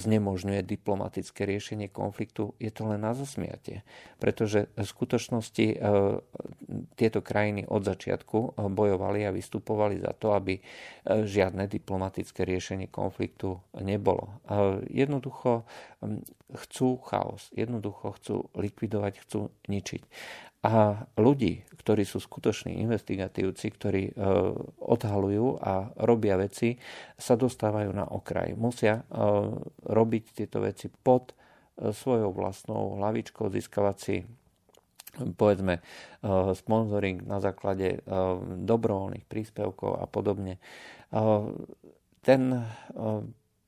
znemožňuje 0.00 0.64
diplomatické 0.64 1.44
riešenie 1.44 1.92
konfliktu, 1.92 2.56
je 2.56 2.72
to 2.72 2.88
len 2.88 3.04
na 3.04 3.12
zasmiatie. 3.12 3.84
Pretože 4.16 4.72
v 4.72 4.88
skutočnosti 4.88 5.66
tieto 6.96 7.20
krajiny 7.20 7.68
od 7.68 7.84
začiatku 7.84 8.56
bojovali 8.56 9.28
a 9.28 9.36
vystupovali 9.36 10.00
za 10.00 10.16
to, 10.16 10.32
aby 10.32 10.56
žiadne 11.04 11.68
diplomatické 11.68 12.48
riešenie 12.48 12.88
konfliktu 12.88 13.60
nebolo. 13.84 14.40
Jednoducho 14.88 15.68
chcú 16.64 17.04
chaos, 17.04 17.52
jednoducho 17.52 18.16
chcú 18.16 18.48
likvidovať, 18.56 19.12
chcú 19.28 19.52
ničiť. 19.68 20.02
A 20.64 21.04
ľudí, 21.20 21.60
ktorí 21.84 22.08
sú 22.08 22.24
skutoční 22.24 22.80
investigatívci, 22.80 23.68
ktorí 23.68 24.02
e, 24.08 24.12
odhalujú 24.80 25.60
a 25.60 25.92
robia 26.00 26.40
veci, 26.40 26.80
sa 27.20 27.36
dostávajú 27.36 27.92
na 27.92 28.08
okraj. 28.08 28.56
Musia 28.56 29.04
e, 29.04 29.22
robiť 29.84 30.24
tieto 30.32 30.64
veci 30.64 30.88
pod 30.88 31.36
e, 31.76 31.92
svojou 31.92 32.32
vlastnou 32.32 32.96
hlavičkou, 32.96 33.52
získavať 33.52 33.96
si 34.00 34.16
povedzme 35.14 35.78
sponsoring 36.58 37.22
na 37.22 37.38
základe 37.38 38.02
dobrovoľných 38.66 39.22
príspevkov 39.30 40.02
a 40.02 40.10
podobne. 40.10 40.58
Ten 42.18 42.42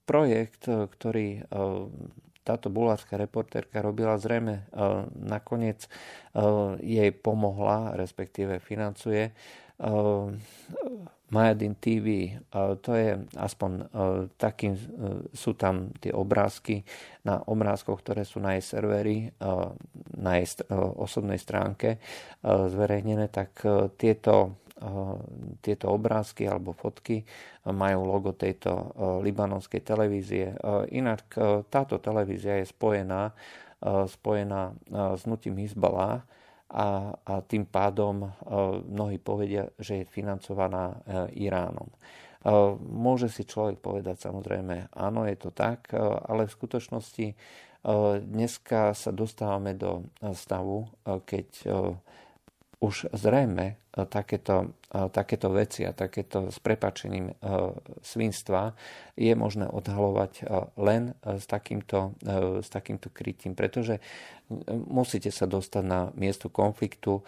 projekt, 0.03 0.67
ktorý 0.67 1.47
táto 2.47 2.71
bulárska 2.71 3.19
reportérka 3.19 3.83
robila 3.83 4.15
zrejme 4.15 4.55
e, 4.55 4.63
nakoniec 5.19 5.83
e, 5.83 5.89
jej 6.79 7.11
pomohla, 7.11 7.99
respektíve 7.99 8.63
financuje 8.63 9.27
e, 9.27 9.33
Majadin 11.27 11.75
TV, 11.75 12.39
to 12.87 12.95
je 12.95 13.19
aspoň 13.35 13.91
takým, 14.39 14.79
sú 15.35 15.59
tam 15.59 15.91
tie 15.99 16.15
obrázky 16.15 16.87
na 17.27 17.43
obrázkoch, 17.43 17.99
ktoré 17.99 18.23
sú 18.23 18.39
na 18.39 18.55
jej 18.55 18.63
serveri, 18.63 19.35
na 20.15 20.39
jej 20.39 20.63
osobnej 20.71 21.43
stránke 21.43 21.99
zverejnené, 22.47 23.27
tak 23.27 23.59
tieto 23.99 24.55
tieto 25.65 25.89
obrázky 25.89 26.45
alebo 26.45 26.77
fotky 26.77 27.25
majú 27.65 28.05
logo 28.05 28.37
tejto 28.37 28.93
libanonskej 29.25 29.81
televízie. 29.81 30.53
Inak 30.93 31.33
táto 31.73 31.97
televízia 31.97 32.61
je 32.61 32.69
spojená, 32.69 33.33
spojená 34.05 34.77
s 35.17 35.25
nutím 35.25 35.57
Hizbala 35.65 36.29
a, 36.69 36.89
a 37.17 37.35
tým 37.41 37.65
pádom 37.65 38.29
mnohí 38.85 39.17
povedia, 39.17 39.65
že 39.81 40.05
je 40.05 40.13
financovaná 40.13 41.01
Iránom. 41.33 41.89
Môže 42.85 43.33
si 43.33 43.49
človek 43.49 43.81
povedať 43.81 44.29
samozrejme, 44.29 44.93
áno, 44.93 45.25
je 45.25 45.41
to 45.41 45.57
tak, 45.57 45.89
ale 46.29 46.45
v 46.45 46.53
skutočnosti 46.53 47.27
dneska 48.23 48.93
sa 48.93 49.11
dostávame 49.15 49.73
do 49.73 50.05
stavu, 50.35 50.85
keď 51.25 51.47
už 52.81 53.09
zrejme 53.17 53.67
e, 53.73 53.75
takéto, 54.05 54.77
e, 54.93 55.09
takéto 55.09 55.49
veci 55.49 55.89
a 55.89 55.97
takéto 55.97 56.53
s 56.53 56.61
prepačením 56.61 57.33
e, 57.33 57.35
svinstva 58.05 58.77
je 59.17 59.33
možné 59.33 59.65
odhalovať 59.65 60.45
len 60.77 61.17
s 61.25 61.49
takýmto, 61.49 62.21
s 62.61 62.69
takýmto 62.69 63.09
krytím, 63.09 63.57
pretože 63.57 63.97
musíte 64.69 65.33
sa 65.33 65.49
dostať 65.49 65.81
na 65.81 66.13
miesto 66.13 66.53
konfliktu, 66.53 67.25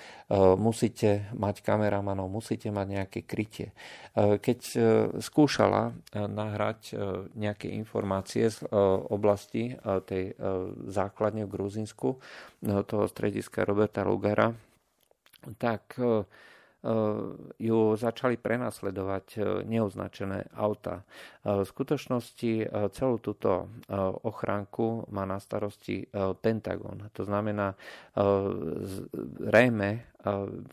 musíte 0.61 1.33
mať 1.33 1.65
kameramanov, 1.65 2.29
musíte 2.29 2.69
mať 2.69 2.87
nejaké 2.93 3.21
krytie. 3.25 3.73
Keď 4.13 4.61
skúšala 5.17 5.97
nahrať 6.13 6.93
nejaké 7.33 7.73
informácie 7.73 8.53
z 8.53 8.69
oblasti 9.09 9.73
tej 9.81 10.37
základne 10.93 11.49
v 11.49 11.53
Gruzinsku, 11.57 12.21
toho 12.85 13.05
strediska 13.09 13.65
Roberta 13.65 14.05
Lugara, 14.05 14.53
tak 15.59 15.99
e, 15.99 16.03
e, 16.03 16.15
ju 17.59 17.81
začali 17.97 18.37
prenasledovať 18.37 19.27
e, 19.35 19.39
neoznačené 19.67 20.51
auta. 20.55 21.03
V 21.43 21.65
skutočnosti 21.65 22.69
celú 22.93 23.17
túto 23.25 23.73
ochránku 24.23 25.09
má 25.09 25.25
na 25.25 25.41
starosti 25.41 26.05
Pentagon. 26.45 27.09
To 27.17 27.23
znamená, 27.25 27.73
zrejme, 29.41 30.05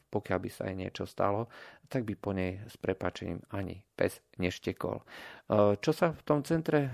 pokiaľ 0.10 0.40
by 0.42 0.50
sa 0.50 0.68
aj 0.70 0.76
niečo 0.76 1.06
stalo, 1.06 1.46
tak 1.88 2.06
by 2.06 2.14
po 2.18 2.34
nej 2.34 2.62
s 2.66 2.76
prepačením 2.82 3.46
ani 3.54 3.86
pes 3.94 4.20
neštekol. 4.42 5.06
Eh, 5.46 5.78
čo 5.78 5.94
sa 5.94 6.12
v 6.12 6.22
tom 6.26 6.42
centre 6.42 6.80
eh, 6.82 6.92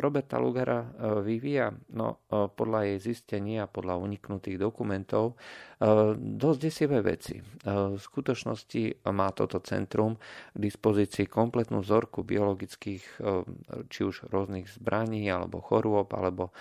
Roberta 0.00 0.40
Lugara 0.40 0.80
eh, 0.80 1.20
vyvíja? 1.20 1.76
No, 1.92 2.24
podľa 2.32 2.88
jej 2.88 2.98
zistení 3.12 3.60
a 3.60 3.68
podľa 3.68 4.00
uniknutých 4.00 4.58
dokumentov 4.58 5.36
dosť 6.16 6.58
desivé 6.58 7.04
veci. 7.04 7.36
V 7.66 7.98
skutočnosti 8.00 9.04
má 9.12 9.28
toto 9.36 9.60
centrum 9.60 10.16
k 10.54 10.58
dispozícii 10.58 11.28
kompletnú 11.28 11.84
vzorku 11.84 12.24
biologických, 12.24 13.04
či 13.92 14.00
už 14.00 14.32
rôznych 14.32 14.70
zbraní, 14.70 15.28
alebo 15.28 15.60
chorôb, 15.60 16.08
alebo 16.16 16.56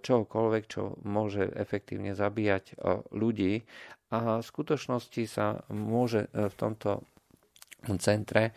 čokoľvek, 0.00 0.64
čo 0.66 0.96
môže 1.04 1.44
efektívne 1.52 2.16
zabíjať 2.16 2.80
ľudí. 3.12 3.64
A 4.10 4.40
v 4.40 4.44
skutočnosti 4.44 5.22
sa 5.28 5.62
môže 5.68 6.32
v 6.32 6.54
tomto 6.56 7.04
centre 8.00 8.56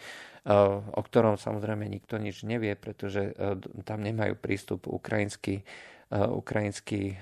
o 0.92 1.02
ktorom 1.02 1.40
samozrejme 1.40 1.88
nikto 1.88 2.20
nič 2.20 2.44
nevie, 2.44 2.76
pretože 2.76 3.32
e, 3.32 3.56
tam 3.88 4.04
nemajú 4.04 4.36
prístup 4.36 4.92
ukrajinskí, 4.92 5.64
e, 5.64 5.66
ukrajinskí 6.12 7.16
e, 7.16 7.18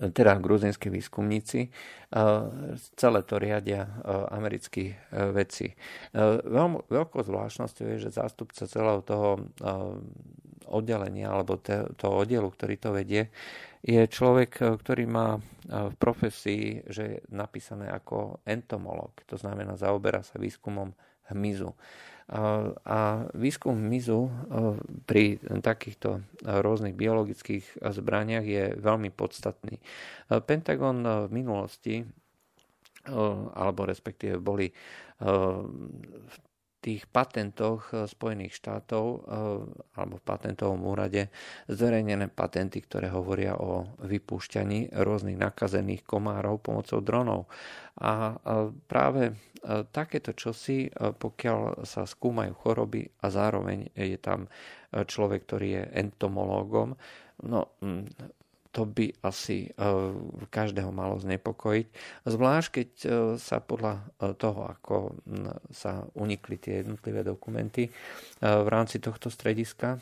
teda 0.00 0.40
gruzinskí 0.40 0.88
výskumníci, 0.88 1.68
celé 2.96 3.20
to 3.28 3.36
riadia 3.36 3.84
americkí 4.32 4.96
vedci. 5.12 5.76
Veľkou 6.88 7.20
zvláštnosťou 7.20 7.84
je, 7.84 8.08
že 8.08 8.16
zástupca 8.16 8.64
celého 8.64 9.04
toho 9.04 9.44
oddelenia 10.72 11.28
alebo 11.28 11.60
toho 12.00 12.14
oddielu, 12.24 12.48
ktorý 12.48 12.74
to 12.80 12.96
vedie, 12.96 13.28
je 13.84 14.00
človek, 14.08 14.80
ktorý 14.80 15.04
má 15.04 15.36
v 15.68 15.94
profesii, 16.00 16.84
že 16.88 17.02
je 17.04 17.18
napísané 17.32 17.88
ako 17.92 18.40
entomolog, 18.44 19.12
to 19.28 19.36
znamená 19.36 19.76
zaoberá 19.76 20.24
sa 20.24 20.40
výskumom 20.40 20.92
hmyzu. 21.32 21.76
A 22.30 23.26
výskum 23.34 23.74
hmyzu 23.74 24.20
eh, 24.22 24.30
pri 25.06 25.24
takýchto 25.42 26.22
rôznych 26.46 26.94
biologických 26.94 27.82
zbraniach 27.82 28.46
je 28.46 28.78
veľmi 28.78 29.10
podstatný. 29.10 29.82
Pentagon 30.46 31.26
v 31.26 31.30
minulosti 31.34 32.06
alebo 33.56 33.88
respektíve 33.88 34.36
boli 34.36 34.68
v 35.20 36.36
tých 36.80 37.04
patentoch 37.06 37.92
eh, 37.92 38.08
Spojených 38.08 38.56
štátov 38.56 39.04
eh, 39.06 39.20
alebo 40.00 40.16
v 40.16 40.24
patentovom 40.24 40.80
úrade 40.88 41.28
zverejnené 41.68 42.32
patenty, 42.32 42.80
ktoré 42.80 43.12
hovoria 43.12 43.54
o 43.60 43.84
vypúšťaní 44.00 44.96
rôznych 44.96 45.36
nakazených 45.36 46.02
komárov 46.08 46.58
pomocou 46.64 47.04
dronov. 47.04 47.46
A 48.00 48.40
práve 48.88 49.22
eh, 49.30 49.84
takéto 49.92 50.32
čosi, 50.32 50.88
pokiaľ 50.96 51.84
sa 51.84 52.08
skúmajú 52.08 52.56
choroby 52.56 53.06
a 53.20 53.28
zároveň 53.28 53.92
je 53.92 54.18
tam 54.18 54.48
človek, 54.90 55.46
ktorý 55.46 55.68
je 55.70 55.84
entomológom, 56.02 56.98
no 57.46 57.78
mm, 57.78 58.39
to 58.70 58.86
by 58.86 59.10
asi 59.26 59.66
e, 59.66 59.70
každého 60.46 60.94
malo 60.94 61.18
znepokojiť. 61.18 61.86
Zvlášť, 62.22 62.68
keď 62.70 62.90
e, 63.02 63.08
sa 63.34 63.58
podľa 63.58 63.94
e, 63.98 64.02
toho, 64.38 64.60
ako 64.70 64.94
sa 65.74 66.06
unikli 66.14 66.54
tie 66.58 66.82
jednotlivé 66.82 67.26
dokumenty 67.26 67.90
v 68.40 68.68
rámci 68.70 69.02
tohto 69.02 69.28
strediska, 69.28 69.98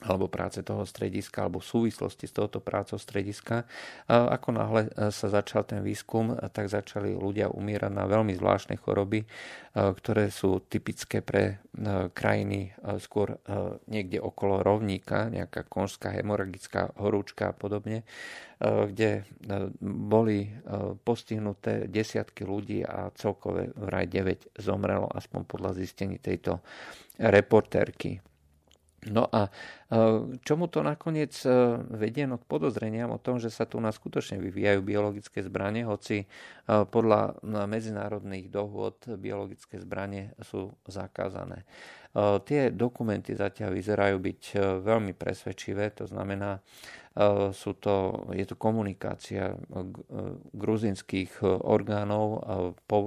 alebo 0.00 0.32
práce 0.32 0.64
toho 0.64 0.88
strediska, 0.88 1.44
alebo 1.44 1.60
v 1.60 1.68
súvislosti 1.68 2.24
s 2.24 2.32
touto 2.32 2.62
prácou 2.64 2.96
strediska. 2.96 3.68
Ako 4.08 4.56
náhle 4.56 4.88
e, 4.88 5.12
sa 5.12 5.28
začal 5.28 5.68
ten 5.68 5.84
výskum, 5.84 6.32
tak 6.56 6.72
začali 6.72 7.12
ľudia 7.12 7.52
umierať 7.52 7.92
na 7.92 8.08
veľmi 8.08 8.32
zvláštne 8.32 8.80
choroby, 8.80 9.20
e, 9.20 9.26
ktoré 9.76 10.32
sú 10.32 10.64
typické 10.64 11.20
pre 11.20 11.60
e, 11.76 12.08
krajiny 12.16 12.72
skôr 12.96 13.36
niekde 13.86 14.18
okolo 14.22 14.64
rovníka, 14.64 15.28
nejaká 15.28 15.68
konžská 15.68 16.12
hemoragická 16.16 16.92
horúčka 16.96 17.52
a 17.52 17.56
podobne, 17.56 18.02
kde 18.60 19.24
boli 19.80 20.52
postihnuté 21.04 21.88
desiatky 21.88 22.44
ľudí 22.44 22.84
a 22.84 23.08
celkové 23.16 23.72
vraj 23.76 24.06
9 24.08 24.60
zomrelo, 24.60 25.08
aspoň 25.08 25.40
podľa 25.48 25.70
zistení 25.80 26.20
tejto 26.20 26.60
reportérky. 27.16 28.20
No 29.08 29.24
a 29.32 29.48
e, 29.48 29.50
čomu 30.44 30.68
to 30.68 30.84
nakoniec 30.84 31.32
e, 31.48 31.48
vedie 31.88 32.28
no 32.28 32.36
k 32.36 32.44
podozreniam 32.44 33.08
o 33.16 33.22
tom, 33.22 33.40
že 33.40 33.48
sa 33.48 33.64
tu 33.64 33.80
nás 33.80 33.96
skutočne 33.96 34.36
vyvíjajú 34.36 34.84
biologické 34.84 35.40
zbranie, 35.40 35.88
hoci 35.88 36.20
e, 36.20 36.26
podľa 36.68 37.40
medzinárodných 37.64 38.52
dohôd 38.52 39.00
biologické 39.16 39.80
zbranie 39.80 40.36
sú 40.44 40.76
zakázané. 40.84 41.64
Tie 42.18 42.74
dokumenty 42.74 43.38
zatiaľ 43.38 43.70
vyzerajú 43.70 44.18
byť 44.18 44.42
veľmi 44.82 45.14
presvedčivé, 45.14 45.94
to 45.94 46.10
znamená, 46.10 46.58
sú 47.54 47.78
to, 47.78 48.26
je 48.34 48.42
to 48.50 48.58
komunikácia 48.58 49.54
gruzinských 50.50 51.38
orgánov, 51.46 52.42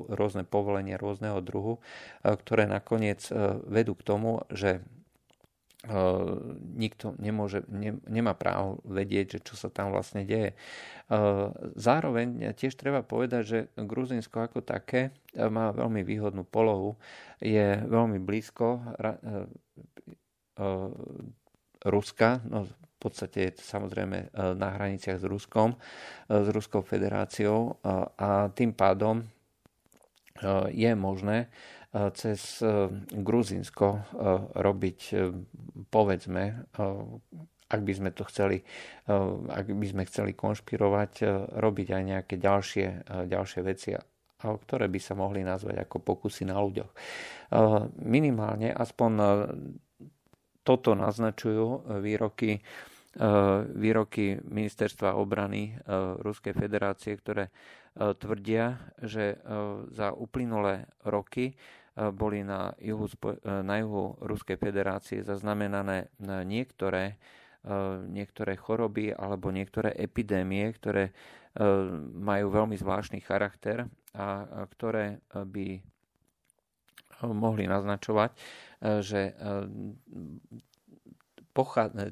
rôzne 0.08 0.48
povolenia 0.48 0.96
rôzneho 0.96 1.44
druhu, 1.44 1.84
ktoré 2.24 2.64
nakoniec 2.64 3.28
vedú 3.68 3.92
k 4.00 4.08
tomu, 4.08 4.40
že 4.48 4.80
nikto 6.80 7.12
nemôže, 7.20 7.68
ne, 7.68 8.00
nemá 8.08 8.32
právo 8.32 8.80
vedieť, 8.88 9.36
že 9.36 9.40
čo 9.52 9.60
sa 9.60 9.68
tam 9.68 9.92
vlastne 9.92 10.24
deje. 10.24 10.56
Zároveň 11.76 12.56
tiež 12.56 12.80
treba 12.80 13.04
povedať, 13.04 13.42
že 13.44 13.60
Gruzinsko 13.76 14.48
ako 14.48 14.64
také 14.64 15.12
má 15.36 15.76
veľmi 15.76 16.08
výhodnú 16.08 16.48
polohu, 16.48 16.96
je 17.44 17.84
veľmi 17.84 18.16
blízko 18.24 18.80
Ruska, 21.84 22.40
no 22.48 22.64
v 22.64 22.98
podstate 23.04 23.52
je 23.52 23.60
to 23.60 23.64
samozrejme 23.68 24.32
na 24.56 24.68
hraniciach 24.80 25.20
s 25.20 25.28
Ruskom, 25.28 25.76
s 26.32 26.48
Ruskou 26.48 26.80
federáciou 26.80 27.76
a 28.16 28.48
tým 28.56 28.72
pádom 28.72 29.20
je 30.72 30.92
možné 30.96 31.52
cez 31.94 32.62
e, 32.62 32.90
Gruzinsko 33.14 33.88
e, 33.94 34.00
robiť, 34.58 35.00
e, 35.14 35.18
povedzme, 35.94 36.66
ak 37.70 37.82
by 37.82 37.94
sme 37.94 38.14
to 38.14 38.22
chceli, 38.30 38.62
ak 39.50 39.66
by 39.66 39.86
sme 39.90 40.06
chceli 40.06 40.38
konšpirovať, 40.38 41.26
robiť 41.58 41.88
aj 41.90 42.04
nejaké 42.06 42.36
ďalšie, 42.38 43.10
ďalšie 43.26 43.62
veci, 43.66 43.98
ktoré 44.38 44.86
by 44.86 45.00
sa 45.02 45.18
mohli 45.18 45.42
nazvať 45.42 45.82
ako 45.82 45.98
pokusy 46.06 46.46
na 46.46 46.62
ľuďoch. 46.62 46.94
Minimálne 47.98 48.70
aspoň 48.70 49.12
toto 50.62 50.94
naznačujú 50.94 51.98
výroky 51.98 52.62
výroky 53.74 54.38
ministerstva 54.42 55.18
obrany 55.18 55.74
Ruskej 56.22 56.54
federácie, 56.54 57.18
ktoré 57.18 57.50
tvrdia, 57.98 58.82
že 59.02 59.38
za 59.94 60.14
uplynulé 60.14 60.90
roky 61.06 61.58
boli 61.94 62.42
na 62.42 62.74
juhu, 62.82 63.06
na 63.46 63.78
juhu 63.78 64.18
Ruskej 64.22 64.58
federácie 64.58 65.22
zaznamenané 65.22 66.10
niektoré, 66.46 67.22
niektoré 68.10 68.58
choroby 68.58 69.14
alebo 69.14 69.54
niektoré 69.54 69.94
epidémie, 69.96 70.74
ktoré 70.74 71.14
majú 72.18 72.50
veľmi 72.50 72.74
zvláštny 72.74 73.22
charakter 73.22 73.86
a 74.18 74.66
ktoré 74.74 75.22
by 75.32 75.78
mohli 77.30 77.70
naznačovať, 77.70 78.36
že 79.00 79.38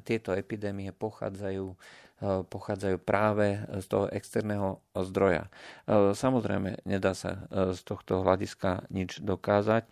tieto 0.06 0.32
epidémie 0.32 0.94
pochádzajú 0.94 1.74
E, 2.22 2.46
pochádzajú 2.46 3.02
práve 3.02 3.58
z 3.82 3.86
toho 3.90 4.06
externého 4.14 4.78
zdroja. 4.94 5.50
E, 5.90 6.14
samozrejme, 6.14 6.78
nedá 6.86 7.18
sa 7.18 7.42
e, 7.50 7.74
z 7.74 7.82
tohto 7.82 8.22
hľadiska 8.22 8.86
nič 8.94 9.18
dokázať, 9.18 9.84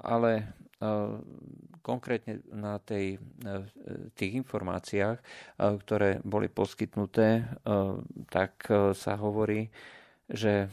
ale 0.00 0.56
konkrétne 1.84 2.40
na 2.48 2.80
tej, 2.80 3.20
tých 4.16 4.32
informáciách, 4.40 5.20
ktoré 5.60 6.24
boli 6.24 6.48
poskytnuté, 6.48 7.44
tak 8.32 8.64
sa 8.96 9.12
hovorí, 9.20 9.68
že 10.24 10.72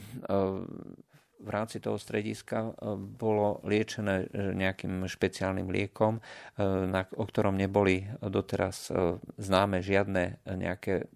v 1.38 1.50
rámci 1.50 1.78
toho 1.78 1.96
strediska 1.96 2.58
e, 2.58 2.70
bolo 2.98 3.62
liečené 3.62 4.26
e, 4.26 4.52
nejakým 4.58 5.06
špeciálnym 5.06 5.70
liekom, 5.70 6.18
e, 6.18 6.20
o 7.14 7.24
ktorom 7.24 7.54
neboli 7.54 8.02
doteraz 8.18 8.90
známe 9.38 9.80
žiadne 9.80 10.42
nejaké 10.44 11.06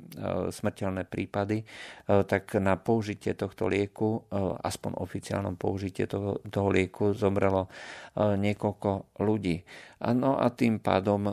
smrteľné 0.51 1.07
prípady, 1.09 1.65
tak 2.07 2.55
na 2.59 2.79
použitie 2.79 3.35
tohto 3.35 3.67
lieku, 3.67 4.23
aspoň 4.63 4.99
oficiálnom 4.99 5.55
použitie 5.57 6.07
toho, 6.07 6.39
toho 6.49 6.69
lieku, 6.71 7.13
zomrelo 7.17 7.69
niekoľko 8.17 9.19
ľudí. 9.23 9.63
No 10.03 10.39
a 10.39 10.47
tým 10.53 10.79
pádom 10.79 11.31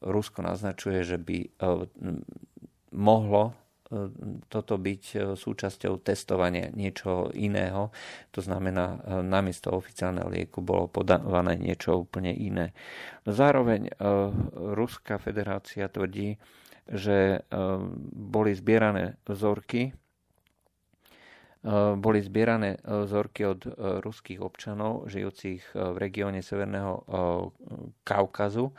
Rusko 0.00 0.44
naznačuje, 0.44 1.04
že 1.04 1.18
by 1.20 1.38
mohlo 2.94 3.63
toto 4.48 4.74
byť 4.78 5.02
e, 5.14 5.16
súčasťou 5.34 6.00
testovania 6.02 6.70
niečo 6.72 7.30
iného. 7.34 7.90
To 8.34 8.40
znamená, 8.40 8.98
e, 9.00 9.22
namiesto 9.22 9.72
oficiálneho 9.74 10.28
lieku 10.30 10.60
bolo 10.60 10.90
podávané 10.90 11.58
niečo 11.58 12.04
úplne 12.06 12.34
iné. 12.34 12.74
Zároveň 13.24 13.88
e, 13.88 13.92
Ruská 14.74 15.18
federácia 15.18 15.88
tvrdí, 15.88 16.36
že 16.84 17.40
boli 18.12 18.52
zbierané 18.52 19.16
vzorky 19.24 19.96
boli 21.96 22.20
zbierané 22.20 22.76
vzorky 22.84 23.48
od 23.48 23.64
ruských 24.04 24.36
občanov 24.44 25.08
žijúcich 25.08 25.64
v 25.72 25.96
regióne 25.96 26.44
Severného 26.44 27.08
Kaukazu 28.04 28.76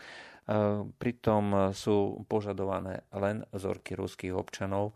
Pritom 1.01 1.73
sú 1.73 2.21
požadované 2.29 3.01
len 3.09 3.41
vzorky 3.49 3.97
ruských 3.97 4.37
občanov. 4.37 4.93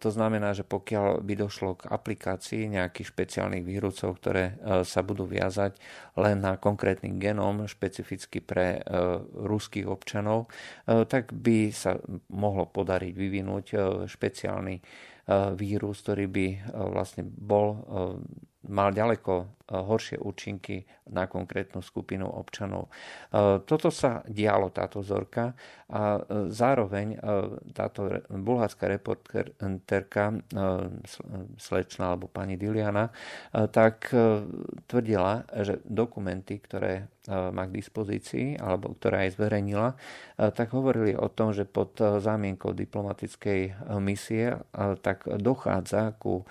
To 0.00 0.08
znamená, 0.08 0.56
že 0.56 0.64
pokiaľ 0.64 1.20
by 1.20 1.34
došlo 1.36 1.76
k 1.76 1.92
aplikácii 1.92 2.72
nejakých 2.72 3.12
špeciálnych 3.12 3.64
vírusov, 3.68 4.16
ktoré 4.16 4.56
sa 4.88 5.04
budú 5.04 5.28
viazať 5.28 5.76
len 6.16 6.40
na 6.40 6.56
konkrétny 6.56 7.12
genom 7.20 7.68
špecificky 7.68 8.40
pre 8.40 8.80
ruských 9.36 9.84
občanov, 9.84 10.48
tak 10.88 11.36
by 11.36 11.68
sa 11.68 12.00
mohlo 12.32 12.64
podariť 12.64 13.12
vyvinúť 13.12 13.66
špeciálny 14.08 14.80
vírus, 15.54 16.00
ktorý 16.00 16.26
by 16.32 16.46
vlastne 16.72 17.28
bol 17.28 17.84
mal 18.68 18.94
ďaleko 18.94 19.32
e, 19.42 19.46
horšie 19.72 20.20
účinky 20.20 20.84
na 21.08 21.24
konkrétnu 21.24 21.80
skupinu 21.80 22.28
občanov. 22.28 22.92
E, 23.32 23.60
toto 23.64 23.88
sa 23.88 24.20
dialo, 24.28 24.68
táto 24.68 25.00
vzorka 25.00 25.56
a 25.88 26.20
e, 26.20 26.52
zároveň 26.52 27.16
táto 27.72 28.08
bulharská 28.28 28.88
reportérka 28.88 30.36
slečna 31.56 32.04
alebo 32.12 32.28
pani 32.28 32.56
Diliana 32.56 33.08
tak 33.52 34.12
tvrdila, 34.88 35.44
že 35.64 35.80
dokumenty, 35.84 36.60
ktoré 36.60 37.08
má 37.30 37.70
k 37.70 37.76
dispozícii 37.78 38.58
alebo 38.58 38.98
ktoré 38.98 39.28
aj 39.28 39.38
zverejnila, 39.38 39.94
tak 40.36 40.74
hovorili 40.74 41.14
o 41.14 41.30
tom, 41.30 41.54
že 41.54 41.62
pod 41.62 41.94
zámienkou 41.98 42.74
diplomatickej 42.74 43.92
misie 44.02 44.58
tak 45.06 45.30
dochádza 45.30 46.18
ku 46.18 46.42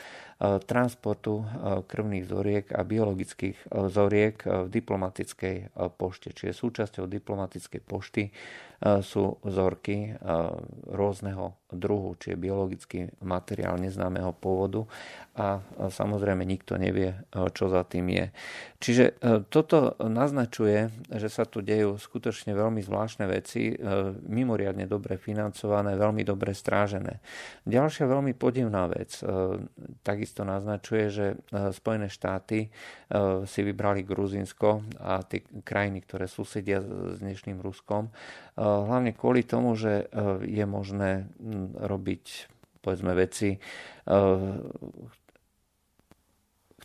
transportu 0.42 1.44
krvných 1.92 2.26
zoriek 2.26 2.66
a 2.72 2.82
biologických 2.82 3.11
zoriek 3.92 4.40
v 4.46 4.68
diplomatickej 4.72 5.76
pošte. 6.00 6.32
Čiže 6.32 6.54
súčasťou 6.56 7.06
diplomatickej 7.08 7.82
pošty 7.84 8.24
sú 8.82 9.38
vzorky 9.46 10.18
rôzneho 10.90 11.54
druhu, 11.72 12.20
či 12.20 12.36
je 12.36 12.42
biologický 12.42 13.00
materiál 13.24 13.80
neznámeho 13.80 14.36
pôvodu 14.36 14.84
a 15.40 15.64
samozrejme 15.88 16.44
nikto 16.44 16.76
nevie, 16.76 17.16
čo 17.56 17.72
za 17.72 17.88
tým 17.88 18.12
je. 18.12 18.26
Čiže 18.82 19.06
toto 19.48 19.96
naznačuje, 20.04 20.92
že 21.08 21.32
sa 21.32 21.48
tu 21.48 21.64
dejú 21.64 21.96
skutočne 21.96 22.52
veľmi 22.52 22.84
zvláštne 22.84 23.24
veci, 23.32 23.72
mimoriadne 24.28 24.84
dobre 24.90 25.16
financované, 25.16 25.96
veľmi 25.96 26.28
dobre 26.28 26.52
strážené. 26.52 27.24
Ďalšia 27.64 28.04
veľmi 28.10 28.36
podivná 28.36 28.92
vec 28.92 29.24
takisto 30.04 30.44
naznačuje, 30.44 31.04
že 31.08 31.26
Spojené 31.72 32.12
štáty 32.12 32.68
si 33.48 33.60
vybrali 33.64 34.04
Gruzinsko 34.04 34.84
a 35.00 35.24
tie 35.24 35.40
krajiny, 35.64 36.04
ktoré 36.04 36.28
susedia 36.28 36.84
s 36.84 37.24
dnešným 37.24 37.64
Ruskom, 37.64 38.12
hlavne 38.88 39.12
kvôli 39.12 39.44
tomu, 39.44 39.76
že 39.76 40.08
je 40.46 40.66
možné 40.68 41.28
robiť 41.76 42.48
povedzme 42.82 43.14
veci, 43.14 43.62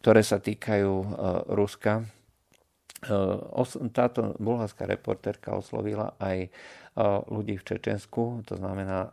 ktoré 0.06 0.22
sa 0.22 0.38
týkajú 0.38 0.92
e, 1.02 1.08
Ruska. 1.50 1.98
E, 1.98 2.04
táto 3.90 4.38
bulharská 4.38 4.86
reportérka 4.86 5.58
oslovila 5.58 6.14
aj 6.22 6.46
e, 6.46 6.48
ľudí 7.26 7.58
v 7.58 7.66
Čečensku, 7.66 8.46
to 8.46 8.54
znamená 8.54 9.10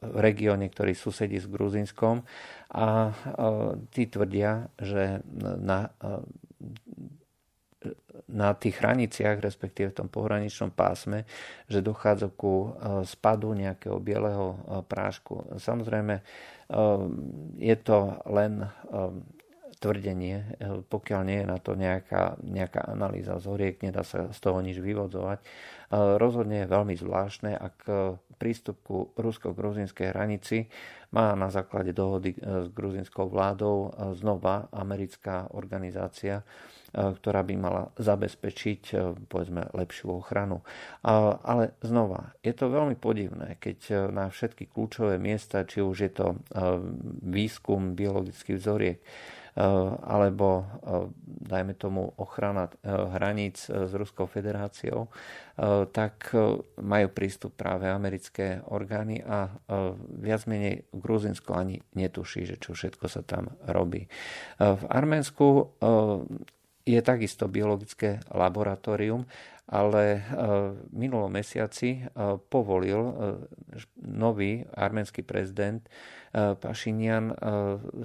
v 0.00 0.16
regióne, 0.16 0.64
ktorý 0.72 0.96
susedí 0.96 1.36
s 1.36 1.44
Gruzinskom 1.44 2.24
a 2.72 3.12
tí 3.92 4.08
tvrdia, 4.08 4.72
že 4.80 5.20
na, 5.60 5.92
na 8.30 8.54
tých 8.54 8.78
hraniciach, 8.78 9.42
respektíve 9.42 9.90
v 9.90 9.98
tom 10.02 10.08
pohraničnom 10.08 10.70
pásme, 10.70 11.26
že 11.66 11.82
dochádza 11.82 12.30
ku 12.30 12.74
spadu 13.02 13.52
nejakého 13.54 13.98
bieleho 13.98 14.54
prášku. 14.86 15.58
Samozrejme, 15.58 16.22
je 17.58 17.76
to 17.82 17.98
len 18.30 18.70
tvrdenie, 19.80 20.36
e, 20.36 20.44
pokiaľ 20.84 21.20
nie 21.24 21.38
je 21.42 21.48
na 21.48 21.58
to 21.58 21.72
nejaká, 21.72 22.36
nejaká 22.44 22.84
analýza 22.84 23.40
zhoriek, 23.40 23.80
nedá 23.80 24.04
sa 24.04 24.28
z 24.28 24.38
toho 24.38 24.60
nič 24.60 24.76
vyvodzovať. 24.76 25.40
E, 25.40 25.44
rozhodne 26.20 26.62
je 26.62 26.68
veľmi 26.68 26.94
zvláštne, 27.00 27.56
ak 27.56 27.76
e, 27.88 27.92
prístup 28.36 28.76
ku 28.84 28.98
rusko-gruzinskej 29.16 30.12
hranici 30.12 30.68
má 31.10 31.32
na 31.34 31.50
základe 31.50 31.90
dohody 31.90 32.38
s 32.38 32.70
gruzinskou 32.70 33.26
vládou 33.26 33.92
znova 34.14 34.70
americká 34.70 35.50
organizácia, 35.52 36.46
ktorá 36.94 37.42
by 37.42 37.54
mala 37.58 37.82
zabezpečiť 37.98 38.94
povedzme 39.26 39.74
lepšiu 39.74 40.22
ochranu. 40.22 40.62
Ale 41.42 41.74
znova, 41.82 42.32
je 42.40 42.54
to 42.54 42.70
veľmi 42.70 42.94
podivné, 42.94 43.58
keď 43.58 44.08
na 44.14 44.30
všetky 44.30 44.70
kľúčové 44.70 45.18
miesta, 45.18 45.66
či 45.66 45.82
už 45.82 45.96
je 45.98 46.12
to 46.14 46.26
výskum 47.26 47.98
biologických 47.98 48.56
vzoriek, 48.56 49.02
Eh, 49.02 49.39
alebo 50.04 50.62
eh, 50.62 51.10
dajme 51.50 51.74
tomu 51.74 52.12
ochrana 52.18 52.70
eh, 52.70 52.90
hraníc 52.90 53.66
s 53.70 53.92
Ruskou 53.94 54.26
federáciou, 54.26 55.08
tak 55.92 56.32
majú 56.80 57.12
prístup 57.12 57.52
práve 57.52 57.84
americké 57.84 58.64
orgány 58.72 59.20
a 59.20 59.52
viac 60.08 60.48
menej 60.48 60.88
Gruzinsko 60.88 61.52
ani 61.52 61.84
netuší, 61.92 62.48
že 62.48 62.56
čo 62.56 62.72
všetko 62.72 63.04
sa 63.12 63.20
tam 63.20 63.52
robí. 63.68 64.08
V 64.56 64.82
Arménsku 64.88 65.76
je 66.84 67.00
takisto 67.04 67.48
biologické 67.48 68.20
laboratórium, 68.32 69.26
ale 69.70 70.26
v 70.74 70.90
minulom 70.90 71.30
mesiaci 71.30 72.02
povolil 72.50 73.14
nový 74.02 74.66
arménsky 74.74 75.22
prezident 75.22 75.86
Pašinian 76.30 77.34
e, 77.34 77.36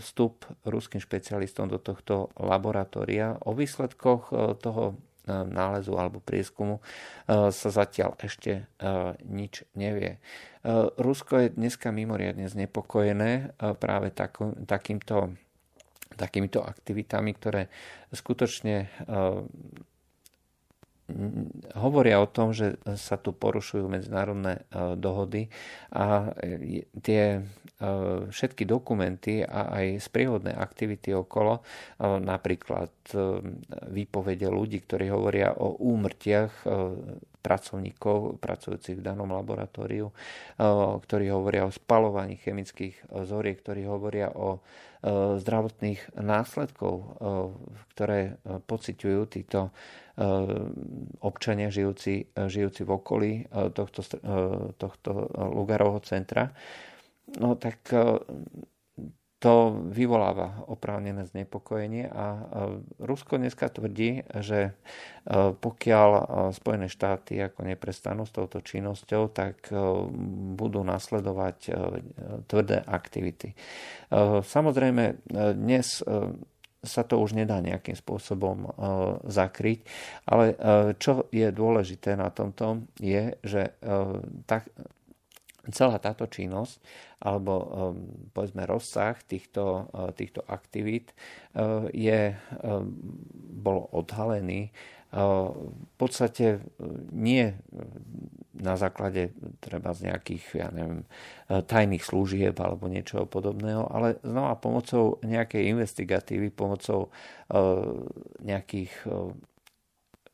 vstup 0.01 0.49
ruským 0.65 0.97
špecialistom 0.97 1.69
do 1.69 1.77
tohto 1.77 2.33
laboratória. 2.41 3.37
O 3.45 3.53
výsledkoch 3.53 4.33
e, 4.33 4.57
toho 4.57 4.83
e, 4.89 4.95
nálezu 5.29 5.93
alebo 5.93 6.17
prieskumu 6.17 6.81
sa 7.29 7.69
zatiaľ 7.73 8.13
ešte 8.21 8.69
nič 9.25 9.65
nevie. 9.73 10.21
Rusko 11.01 11.41
je 11.41 11.57
dneska 11.57 11.89
mimoriadne 11.89 12.45
znepokojené 12.45 13.57
práve 13.81 14.13
takýmto, 14.69 15.33
takýmito 16.13 16.61
aktivitami, 16.61 17.33
ktoré 17.33 17.67
skutočne 18.13 18.87
hovoria 21.77 22.17
o 22.17 22.25
tom, 22.29 22.49
že 22.49 22.81
sa 22.97 23.21
tu 23.21 23.29
porušujú 23.29 23.85
medzinárodné 23.85 24.57
e, 24.57 24.61
dohody 24.97 25.53
a 25.93 26.33
e, 26.41 26.89
tie 27.05 27.45
všetky 28.31 28.63
dokumenty 28.63 29.43
a 29.43 29.83
aj 29.83 29.99
sprievodné 30.07 30.55
aktivity 30.55 31.11
okolo, 31.11 31.59
napríklad 31.99 32.87
výpovede 33.91 34.47
ľudí, 34.47 34.79
ktorí 34.79 35.11
hovoria 35.11 35.51
o 35.59 35.75
úmrtiach 35.83 36.63
pracovníkov 37.45 38.41
pracujúcich 38.41 38.97
v 38.97 39.05
danom 39.05 39.29
laboratóriu, 39.29 40.09
ktorí 41.05 41.29
hovoria 41.29 41.69
o 41.69 41.75
spalovaní 41.75 42.41
chemických 42.41 43.13
zoriek, 43.29 43.61
ktorí 43.61 43.85
hovoria 43.85 44.33
o 44.33 44.65
zdravotných 45.37 46.17
následkov, 46.17 47.21
ktoré 47.93 48.41
pociťujú 48.65 49.21
títo 49.29 49.69
občania 51.21 51.69
žijúci, 51.69 52.33
žijúci 52.33 52.81
v 52.81 52.89
okolí 52.89 53.33
tohto, 53.77 54.01
tohto 54.81 55.11
Lugarovho 55.53 56.01
centra. 56.01 56.49
No 57.37 57.53
tak 57.53 57.93
to 59.45 59.77
vyvoláva 59.93 60.65
oprávnené 60.65 61.29
znepokojenie 61.29 62.09
a 62.09 62.25
Rusko 62.97 63.37
dneska 63.37 63.69
tvrdí, 63.69 64.25
že 64.41 64.73
pokiaľ 65.61 66.09
Spojené 66.49 66.89
štáty 66.89 67.37
ako 67.37 67.69
neprestanú 67.69 68.25
s 68.25 68.33
touto 68.33 68.65
činnosťou, 68.65 69.29
tak 69.29 69.69
budú 70.57 70.81
nasledovať 70.81 71.57
tvrdé 72.49 72.81
aktivity. 72.89 73.53
Samozrejme, 74.41 75.29
dnes 75.53 76.01
sa 76.81 77.01
to 77.05 77.21
už 77.21 77.37
nedá 77.37 77.61
nejakým 77.61 77.93
spôsobom 77.93 78.73
zakryť, 79.29 79.85
ale 80.25 80.57
čo 80.97 81.29
je 81.29 81.53
dôležité 81.53 82.17
na 82.17 82.33
tomto 82.33 82.81
je, 82.97 83.37
že 83.45 83.77
tak, 84.49 84.73
celá 85.71 85.97
táto 85.97 86.29
činnosť 86.29 86.77
alebo 87.21 87.53
um, 87.57 87.67
povedzme 88.35 88.67
rozsah 88.67 89.17
týchto, 89.25 89.89
uh, 89.89 90.11
týchto 90.13 90.43
aktivít 90.45 91.15
uh, 91.55 91.87
je, 91.89 92.35
um, 92.61 92.91
bol 93.55 93.89
odhalený 93.89 94.69
uh, 94.69 94.75
v 95.15 95.95
podstate 95.95 96.59
nie 97.15 97.55
na 98.51 98.75
základe 98.75 99.31
treba 99.63 99.95
z 99.95 100.11
nejakých, 100.11 100.45
ja 100.59 100.67
neviem, 100.75 101.07
tajných 101.47 102.03
služieb 102.03 102.55
alebo 102.59 102.91
niečoho 102.91 103.23
podobného, 103.23 103.87
ale 103.87 104.19
znova 104.27 104.59
pomocou 104.59 105.23
nejakej 105.23 105.71
investigatívy, 105.71 106.51
pomocou 106.51 107.15
nejakých 108.43 108.91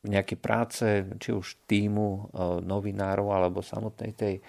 nejaké 0.02 0.34
práce, 0.34 1.06
či 1.22 1.30
už 1.30 1.62
týmu 1.70 2.34
novinárov 2.66 3.30
alebo 3.30 3.62
samotnej 3.62 4.18
tej 4.18 4.42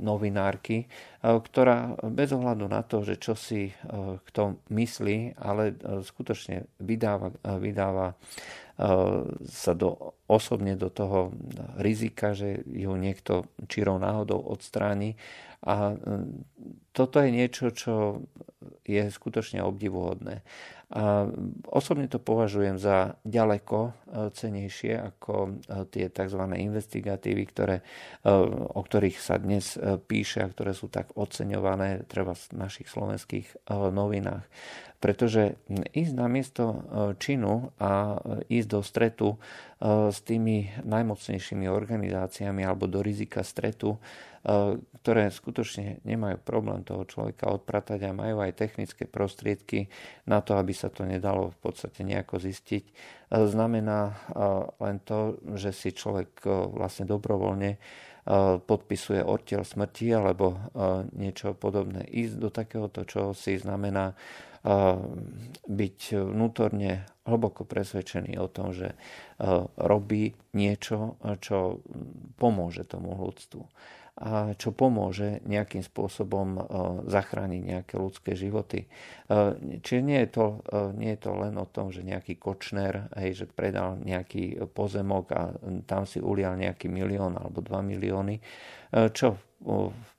novinárky, 0.00 0.84
e, 0.84 0.86
ktorá 1.20 1.96
bez 2.12 2.32
ohľadu 2.32 2.66
na 2.68 2.84
to, 2.84 3.02
že 3.06 3.16
čo 3.16 3.32
si 3.32 3.70
e, 3.70 3.72
kto 4.20 4.60
myslí, 4.68 5.40
ale 5.40 5.76
skutočne 6.04 6.68
vydáva, 6.82 7.32
vydáva 7.60 8.14
sa 9.48 9.72
do, 9.72 10.16
osobne 10.28 10.76
do 10.76 10.92
toho 10.92 11.32
rizika, 11.80 12.36
že 12.36 12.60
ju 12.68 12.92
niekto 12.96 13.48
čirou 13.72 13.96
náhodou 13.96 14.40
odstráni. 14.40 15.16
A 15.64 15.96
toto 16.92 17.16
je 17.24 17.30
niečo, 17.32 17.72
čo 17.72 18.20
je 18.84 19.08
skutočne 19.08 19.64
obdivuhodné. 19.64 20.44
A 20.86 21.26
osobne 21.66 22.06
to 22.06 22.22
považujem 22.22 22.78
za 22.78 23.18
ďaleko 23.26 23.90
cenejšie 24.30 24.94
ako 24.94 25.58
tie 25.90 26.06
tzv. 26.06 26.42
investigatívy, 26.46 27.42
ktoré, 27.50 27.76
o 28.70 28.80
ktorých 28.86 29.18
sa 29.18 29.42
dnes 29.42 29.74
píše 30.06 30.46
a 30.46 30.52
ktoré 30.52 30.78
sú 30.78 30.86
tak 30.86 31.10
oceňované 31.18 32.06
treba 32.06 32.38
v 32.38 32.44
našich 32.54 32.86
slovenských 32.86 33.66
novinách. 33.90 34.46
Pretože 34.96 35.60
ísť 35.92 36.14
na 36.16 36.26
miesto 36.26 36.82
činu 37.20 37.70
a 37.76 38.16
ísť 38.48 38.68
do 38.68 38.80
stretu 38.80 39.28
s 39.84 40.18
tými 40.24 40.72
najmocnejšími 40.88 41.68
organizáciami 41.68 42.64
alebo 42.64 42.88
do 42.88 43.04
rizika 43.04 43.44
stretu 43.44 44.00
E, 44.46 44.78
ktoré 45.02 45.26
skutočne 45.34 45.98
nemajú 46.06 46.38
problém 46.38 46.86
toho 46.86 47.02
človeka 47.02 47.50
odpratať 47.50 48.06
a 48.06 48.14
majú 48.14 48.46
aj 48.46 48.54
technické 48.54 49.02
prostriedky 49.02 49.90
na 50.22 50.38
to, 50.38 50.54
aby 50.54 50.70
sa 50.70 50.86
to 50.86 51.02
nedalo 51.02 51.50
v 51.50 51.58
podstate 51.58 52.06
nejako 52.06 52.38
zistiť. 52.38 52.84
E, 52.86 52.92
znamená 53.50 54.14
e, 54.14 54.14
len 54.86 55.02
to, 55.02 55.42
že 55.58 55.74
si 55.74 55.90
človek 55.90 56.46
vlastne 56.46 57.10
dobrovoľne 57.10 57.82
podpisuje 58.66 59.22
odtiaľ 59.22 59.62
smrti 59.62 60.10
alebo 60.10 60.58
niečo 61.14 61.54
podobné. 61.54 62.02
Ísť 62.10 62.34
do 62.42 62.50
takéhoto 62.50 63.06
čo 63.06 63.30
si 63.38 63.54
znamená 63.54 64.18
byť 65.66 65.98
vnútorne 66.26 67.06
hlboko 67.22 67.62
presvedčený 67.62 68.38
o 68.42 68.50
tom, 68.50 68.74
že 68.74 68.98
robí 69.78 70.34
niečo, 70.58 71.18
čo 71.38 71.82
pomôže 72.38 72.82
tomu 72.82 73.14
ľudstvu 73.14 73.62
a 74.16 74.56
čo 74.56 74.72
pomôže 74.72 75.44
nejakým 75.44 75.84
spôsobom 75.84 76.56
zachrániť 77.04 77.62
nejaké 77.68 77.94
ľudské 78.00 78.32
životy. 78.32 78.88
Čiže 79.84 80.00
nie 80.00 80.24
je, 80.24 80.30
to, 80.32 80.46
nie 80.96 81.12
je 81.12 81.20
to 81.20 81.36
len 81.36 81.60
o 81.60 81.68
tom, 81.68 81.92
že 81.92 82.00
nejaký 82.00 82.40
kočner, 82.40 83.12
hej, 83.12 83.44
že 83.44 83.46
predal 83.46 84.00
nejaký 84.00 84.72
pozemok 84.72 85.24
a 85.36 85.52
tam 85.84 86.08
si 86.08 86.24
ulial 86.24 86.56
nejaký 86.56 86.88
milión 86.88 87.36
alebo 87.36 87.60
dva 87.60 87.84
milióny, 87.84 88.40
čo 89.12 89.36
v 89.60 90.10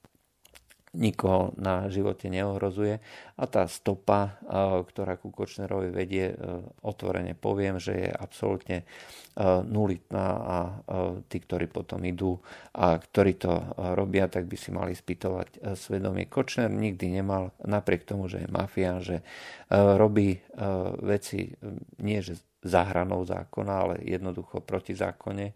nikoho 0.98 1.54
na 1.62 1.86
živote 1.94 2.28
neohrozuje. 2.28 2.98
A 3.38 3.44
tá 3.46 3.70
stopa, 3.70 4.42
ktorá 4.82 5.22
ku 5.22 5.30
Kočnerovi 5.30 5.94
vedie, 5.94 6.34
e, 6.34 6.36
otvorene 6.82 7.38
poviem, 7.38 7.78
že 7.78 7.94
je 7.94 8.10
absolútne 8.10 8.82
e, 8.82 8.86
nulitná 9.62 10.26
a 10.26 10.58
e, 10.66 10.74
tí, 11.30 11.38
ktorí 11.38 11.70
potom 11.70 12.02
idú 12.02 12.42
a 12.74 12.98
ktorí 12.98 13.38
to 13.38 13.54
robia, 13.94 14.26
tak 14.26 14.50
by 14.50 14.58
si 14.58 14.74
mali 14.74 14.98
spýtovať 14.98 15.78
svedomie. 15.78 16.26
Kočner 16.26 16.74
nikdy 16.74 17.14
nemal, 17.14 17.54
napriek 17.62 18.10
tomu, 18.10 18.26
že 18.26 18.44
je 18.44 18.50
mafia, 18.50 18.98
že 18.98 19.22
robí 19.72 20.42
veci 21.06 21.52
nie 22.02 22.20
že 22.24 22.40
za 22.66 22.88
hranou 22.90 23.22
zákona, 23.22 23.74
ale 23.74 23.96
jednoducho 24.02 24.66
proti 24.66 24.98
zákone 24.98 25.54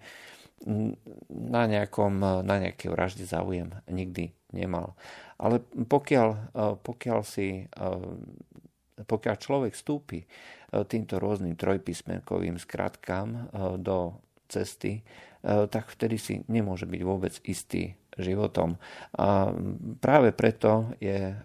na, 1.29 1.63
nejakom, 1.65 2.45
na 2.45 2.55
nejakej 2.61 2.89
vražde 2.93 3.25
záujem 3.25 3.73
nikdy 3.89 4.33
nemal. 4.53 4.93
Ale 5.41 5.57
pokiaľ, 5.89 6.29
eh, 6.29 6.75
pokiaľ, 6.77 7.19
si, 7.25 7.65
eh, 7.65 8.09
pokiaľ 9.01 9.35
človek 9.41 9.73
vstúpi 9.73 10.21
eh, 10.21 10.85
týmto 10.85 11.17
rôznym 11.17 11.57
trojpísmenkovým 11.57 12.61
skratkám 12.61 13.49
do 13.81 14.15
cesty, 14.47 15.01
tak 15.41 15.89
vtedy 15.89 16.21
si 16.21 16.33
nemôže 16.45 16.85
byť 16.85 17.01
vôbec 17.01 17.33
istý 17.49 17.97
životom. 18.19 18.75
A 19.15 19.55
práve 20.03 20.35
preto 20.35 20.91
je 20.99 21.31
e, 21.31 21.35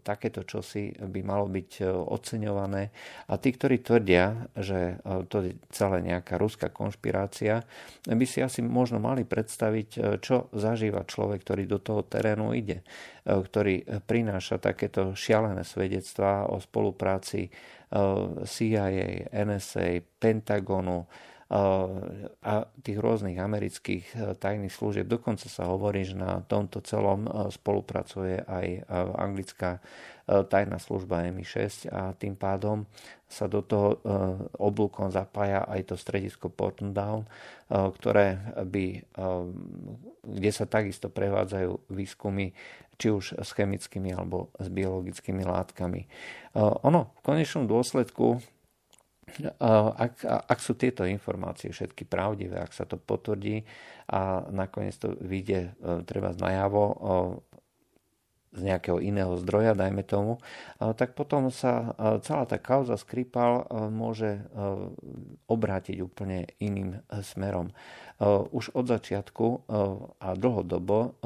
takéto 0.00 0.48
čosi 0.48 0.92
by 0.96 1.20
malo 1.20 1.44
byť 1.50 1.70
e, 1.80 1.84
oceňované. 1.88 2.88
A 3.28 3.36
tí, 3.36 3.52
ktorí 3.52 3.84
tvrdia, 3.84 4.48
že 4.56 4.96
e, 4.96 5.24
to 5.28 5.44
je 5.44 5.52
celé 5.68 6.00
nejaká 6.00 6.40
ruská 6.40 6.72
konšpirácia, 6.72 7.64
by 8.08 8.24
si 8.24 8.40
asi 8.40 8.64
možno 8.64 9.00
mali 9.00 9.28
predstaviť, 9.28 10.20
čo 10.20 10.48
zažíva 10.52 11.04
človek, 11.04 11.44
ktorý 11.44 11.64
do 11.68 11.80
toho 11.80 12.04
terénu 12.04 12.52
ide, 12.52 12.84
ktorý 13.24 14.04
prináša 14.04 14.60
takéto 14.60 15.16
šialené 15.16 15.64
svedectvá 15.64 16.48
o 16.52 16.60
spolupráci 16.60 17.48
CIA, 18.44 18.86
NSA, 19.32 20.04
Pentagonu, 20.20 21.08
a 21.54 22.66
tých 22.82 22.98
rôznych 22.98 23.38
amerických 23.38 24.04
e, 24.10 24.14
tajných 24.34 24.74
služieb. 24.74 25.06
Dokonca 25.06 25.46
sa 25.46 25.70
hovorí, 25.70 26.02
že 26.02 26.18
na 26.18 26.42
tomto 26.42 26.82
celom 26.82 27.30
e, 27.30 27.30
spolupracuje 27.54 28.42
aj 28.42 28.66
e, 28.66 28.80
anglická 29.14 29.78
tajná 30.24 30.80
služba 30.80 31.28
MI6 31.28 31.92
a 31.92 32.16
tým 32.16 32.32
pádom 32.32 32.88
sa 33.28 33.44
do 33.44 33.60
toho 33.60 34.00
oblúkom 34.56 35.12
zapája 35.12 35.68
aj 35.68 35.92
to 35.92 36.00
stredisko 36.00 36.48
Porton 36.48 36.96
Down, 36.96 37.28
ktoré 37.68 38.40
by, 38.64 39.04
kde 40.24 40.50
sa 40.56 40.64
takisto 40.64 41.12
prevádzajú 41.12 41.92
výskumy 41.92 42.56
či 42.96 43.12
už 43.12 43.36
s 43.36 43.52
chemickými 43.52 44.16
alebo 44.16 44.48
s 44.56 44.72
biologickými 44.72 45.44
látkami. 45.44 46.08
Ono 46.56 47.12
v 47.12 47.20
konečnom 47.20 47.68
dôsledku 47.68 48.40
ak, 49.96 50.24
ak 50.24 50.58
sú 50.60 50.76
tieto 50.76 51.02
informácie 51.08 51.72
všetky 51.72 52.06
pravdivé, 52.06 52.60
ak 52.60 52.72
sa 52.76 52.84
to 52.84 53.00
potvrdí 53.00 53.64
a 54.12 54.44
nakoniec 54.52 54.94
to 55.00 55.16
vyjde 55.16 55.72
e, 55.74 56.04
treba 56.04 56.36
najavo 56.36 56.84
z 58.54 58.60
nejakého 58.62 59.02
iného 59.02 59.34
zdroja, 59.42 59.74
dajme 59.74 60.06
tomu, 60.06 60.38
tak 60.78 61.18
potom 61.18 61.50
sa 61.50 61.92
celá 62.22 62.46
tá 62.46 62.56
kauza 62.62 62.94
Skripal 62.94 63.66
môže 63.90 64.46
obrátiť 65.50 65.98
úplne 65.98 66.46
iným 66.62 67.02
smerom. 67.20 67.74
Už 68.54 68.70
od 68.78 68.86
začiatku 68.86 69.66
a 70.22 70.28
dlhodobo 70.38 71.18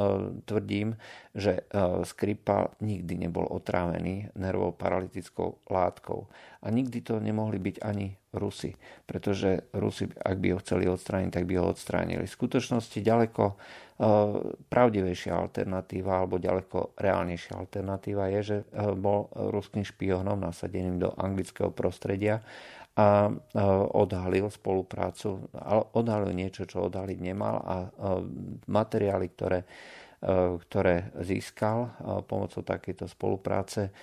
tvrdím, 0.48 0.96
že 1.36 1.68
Skripal 2.08 2.72
nikdy 2.80 3.28
nebol 3.28 3.44
otrávený 3.44 4.32
nervou 4.32 4.72
paralytickou 4.72 5.60
látkou. 5.68 6.26
A 6.64 6.72
nikdy 6.72 7.04
to 7.04 7.20
nemohli 7.20 7.60
byť 7.60 7.76
ani 7.84 8.16
Rusi, 8.34 8.74
pretože 9.08 9.68
Rusi, 9.72 10.10
ak 10.10 10.36
by 10.40 10.52
ho 10.52 10.58
chceli 10.64 10.84
odstrániť, 10.90 11.30
tak 11.32 11.44
by 11.48 11.54
ho 11.60 11.70
odstránili. 11.70 12.28
V 12.28 12.36
skutočnosti 12.36 12.98
ďaleko 13.00 13.56
pravdivejšia 14.70 15.34
alternatíva 15.34 16.22
alebo 16.22 16.38
ďaleko 16.38 16.94
reálnejšia 16.94 17.58
alternatíva 17.58 18.30
je, 18.38 18.40
že 18.42 18.58
eh, 18.62 18.94
bol 18.94 19.26
ruským 19.34 19.82
špionom 19.82 20.38
nasadeným 20.38 21.02
do 21.02 21.10
anglického 21.18 21.74
prostredia 21.74 22.38
a 22.94 23.26
eh, 23.26 23.34
odhalil 23.90 24.54
spoluprácu, 24.54 25.50
odhalil 25.98 26.30
niečo, 26.30 26.62
čo 26.62 26.86
odhaliť 26.86 27.18
nemal 27.18 27.56
a 27.58 27.76
materiály, 28.70 29.26
ktoré, 29.34 29.60
ktoré 30.66 31.14
získal 31.22 31.94
pomocou 32.26 32.66
takejto 32.66 33.06
spolupráce, 33.06 33.94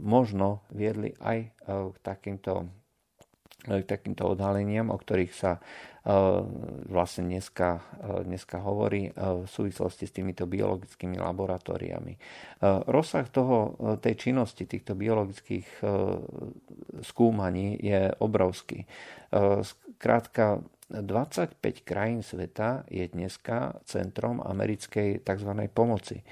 možno 0.00 0.64
viedli 0.72 1.12
aj 1.20 1.38
k 1.68 1.96
takýmto, 2.00 2.72
k 3.68 3.84
takýmto 3.84 4.32
odhaleniam, 4.32 4.88
o 4.88 4.96
ktorých 4.96 5.32
sa 5.36 5.60
vlastne 6.90 7.30
dneska, 7.30 7.78
dneska 8.26 8.58
hovorí 8.58 9.14
v 9.14 9.46
súvislosti 9.46 10.10
s 10.10 10.14
týmito 10.14 10.50
biologickými 10.50 11.14
laboratóriami. 11.22 12.18
Rozsah 12.90 13.26
toho, 13.30 13.78
tej 14.02 14.18
činnosti 14.18 14.66
týchto 14.66 14.98
biologických 14.98 15.66
skúmaní 17.06 17.78
je 17.78 18.10
obrovský. 18.18 18.82
Krátka, 20.02 20.58
25 20.92 21.56
krajín 21.88 22.20
sveta 22.20 22.84
je 22.92 23.08
dneska 23.08 23.80
centrom 23.88 24.44
americkej 24.44 25.24
tzv. 25.24 25.50
pomoci. 25.72 26.20
E, 26.20 26.24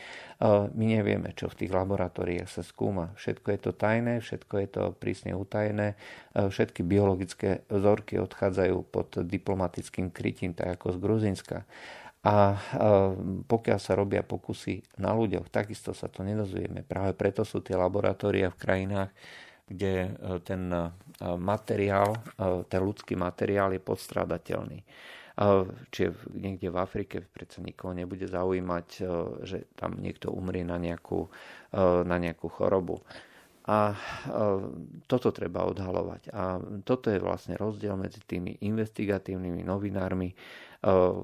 my 0.69 0.85
nevieme, 1.01 1.33
čo 1.33 1.49
v 1.49 1.65
tých 1.65 1.73
laboratóriách 1.73 2.51
sa 2.51 2.61
skúma. 2.61 3.17
Všetko 3.17 3.49
je 3.57 3.61
to 3.65 3.73
tajné, 3.73 4.21
všetko 4.21 4.55
je 4.61 4.69
to 4.69 4.83
prísne 5.01 5.33
utajené, 5.33 5.97
e, 6.37 6.53
všetky 6.53 6.85
biologické 6.85 7.65
vzorky 7.73 8.21
odchádzajú 8.21 8.77
pod 8.93 9.17
diplomatickým 9.25 10.13
krytím, 10.13 10.53
tak 10.53 10.77
ako 10.77 10.93
z 10.93 10.99
Gruzinska. 11.01 11.59
A 12.21 12.53
e, 12.53 12.59
pokiaľ 13.49 13.79
sa 13.81 13.97
robia 13.97 14.21
pokusy 14.21 15.01
na 15.01 15.17
ľuďoch, 15.17 15.49
takisto 15.49 15.97
sa 15.97 16.13
to 16.13 16.21
nedozvieme. 16.21 16.85
Práve 16.85 17.17
preto 17.17 17.49
sú 17.49 17.65
tie 17.65 17.81
laboratória 17.81 18.53
v 18.53 18.61
krajinách, 18.61 19.11
kde 19.71 19.95
e, 20.03 20.11
ten 20.43 20.67
e, 20.75 20.83
materiál, 21.39 22.19
e, 22.19 22.67
ten 22.67 22.81
ľudský 22.83 23.15
materiál 23.15 23.71
je 23.71 23.81
podstradateľný. 23.81 24.81
Čiže 25.89 26.37
niekde 26.37 26.69
v 26.69 26.77
Afrike 26.77 27.25
predsa 27.25 27.65
nikoho 27.65 27.97
nebude 27.97 28.29
zaujímať, 28.29 28.87
že 29.41 29.73
tam 29.73 29.97
niekto 29.97 30.29
umrie 30.29 30.69
na 30.69 30.77
nejakú, 30.77 31.33
na 32.05 32.17
nejakú 32.21 32.53
chorobu. 32.53 33.01
A 33.65 33.97
toto 35.09 35.33
treba 35.33 35.65
odhalovať. 35.65 36.29
A 36.37 36.61
toto 36.85 37.09
je 37.09 37.25
vlastne 37.25 37.57
rozdiel 37.57 37.97
medzi 37.97 38.21
tými 38.21 38.61
investigatívnymi 38.61 39.65
novinármi, 39.65 40.29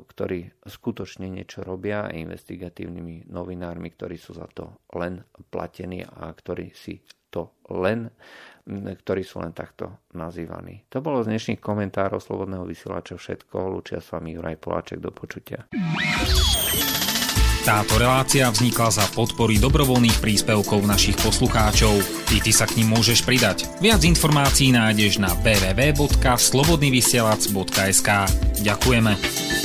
ktorí 0.09 0.65
skutočne 0.65 1.29
niečo 1.29 1.61
robia 1.61 2.09
a 2.09 2.17
investigatívnymi 2.17 3.29
novinármi, 3.29 3.93
ktorí 3.93 4.17
sú 4.17 4.33
za 4.33 4.49
to 4.49 4.81
len 4.97 5.21
platení 5.53 6.09
a 6.09 6.33
ktorí 6.33 6.73
si 6.73 7.05
to 7.37 7.53
len, 7.68 8.09
ktorí 9.05 9.20
sú 9.20 9.45
len 9.45 9.53
takto 9.53 10.01
nazývaní. 10.16 10.89
To 10.89 11.05
bolo 11.05 11.20
z 11.20 11.30
dnešných 11.30 11.61
komentárov 11.61 12.18
Slobodného 12.18 12.64
vysielača 12.64 13.20
všetko. 13.20 13.68
Lučia 13.68 14.01
s 14.01 14.09
vami 14.11 14.32
Juraj 14.32 14.57
Poláček. 14.57 14.99
Do 15.05 15.12
počutia. 15.12 15.68
Táto 17.66 17.99
relácia 17.99 18.47
vznikla 18.47 18.95
za 18.95 19.03
podpory 19.11 19.59
dobrovoľných 19.59 20.22
príspevkov 20.22 20.87
našich 20.87 21.18
poslucháčov. 21.18 21.99
Ty, 22.30 22.39
ty 22.39 22.55
sa 22.55 22.62
k 22.62 22.78
ním 22.78 22.95
môžeš 22.95 23.26
pridať. 23.26 23.66
Viac 23.82 24.07
informácií 24.07 24.70
nájdeš 24.70 25.18
na 25.18 25.34
www.slobodnyvysielac.sk 25.43 28.11
Ďakujeme. 28.62 29.56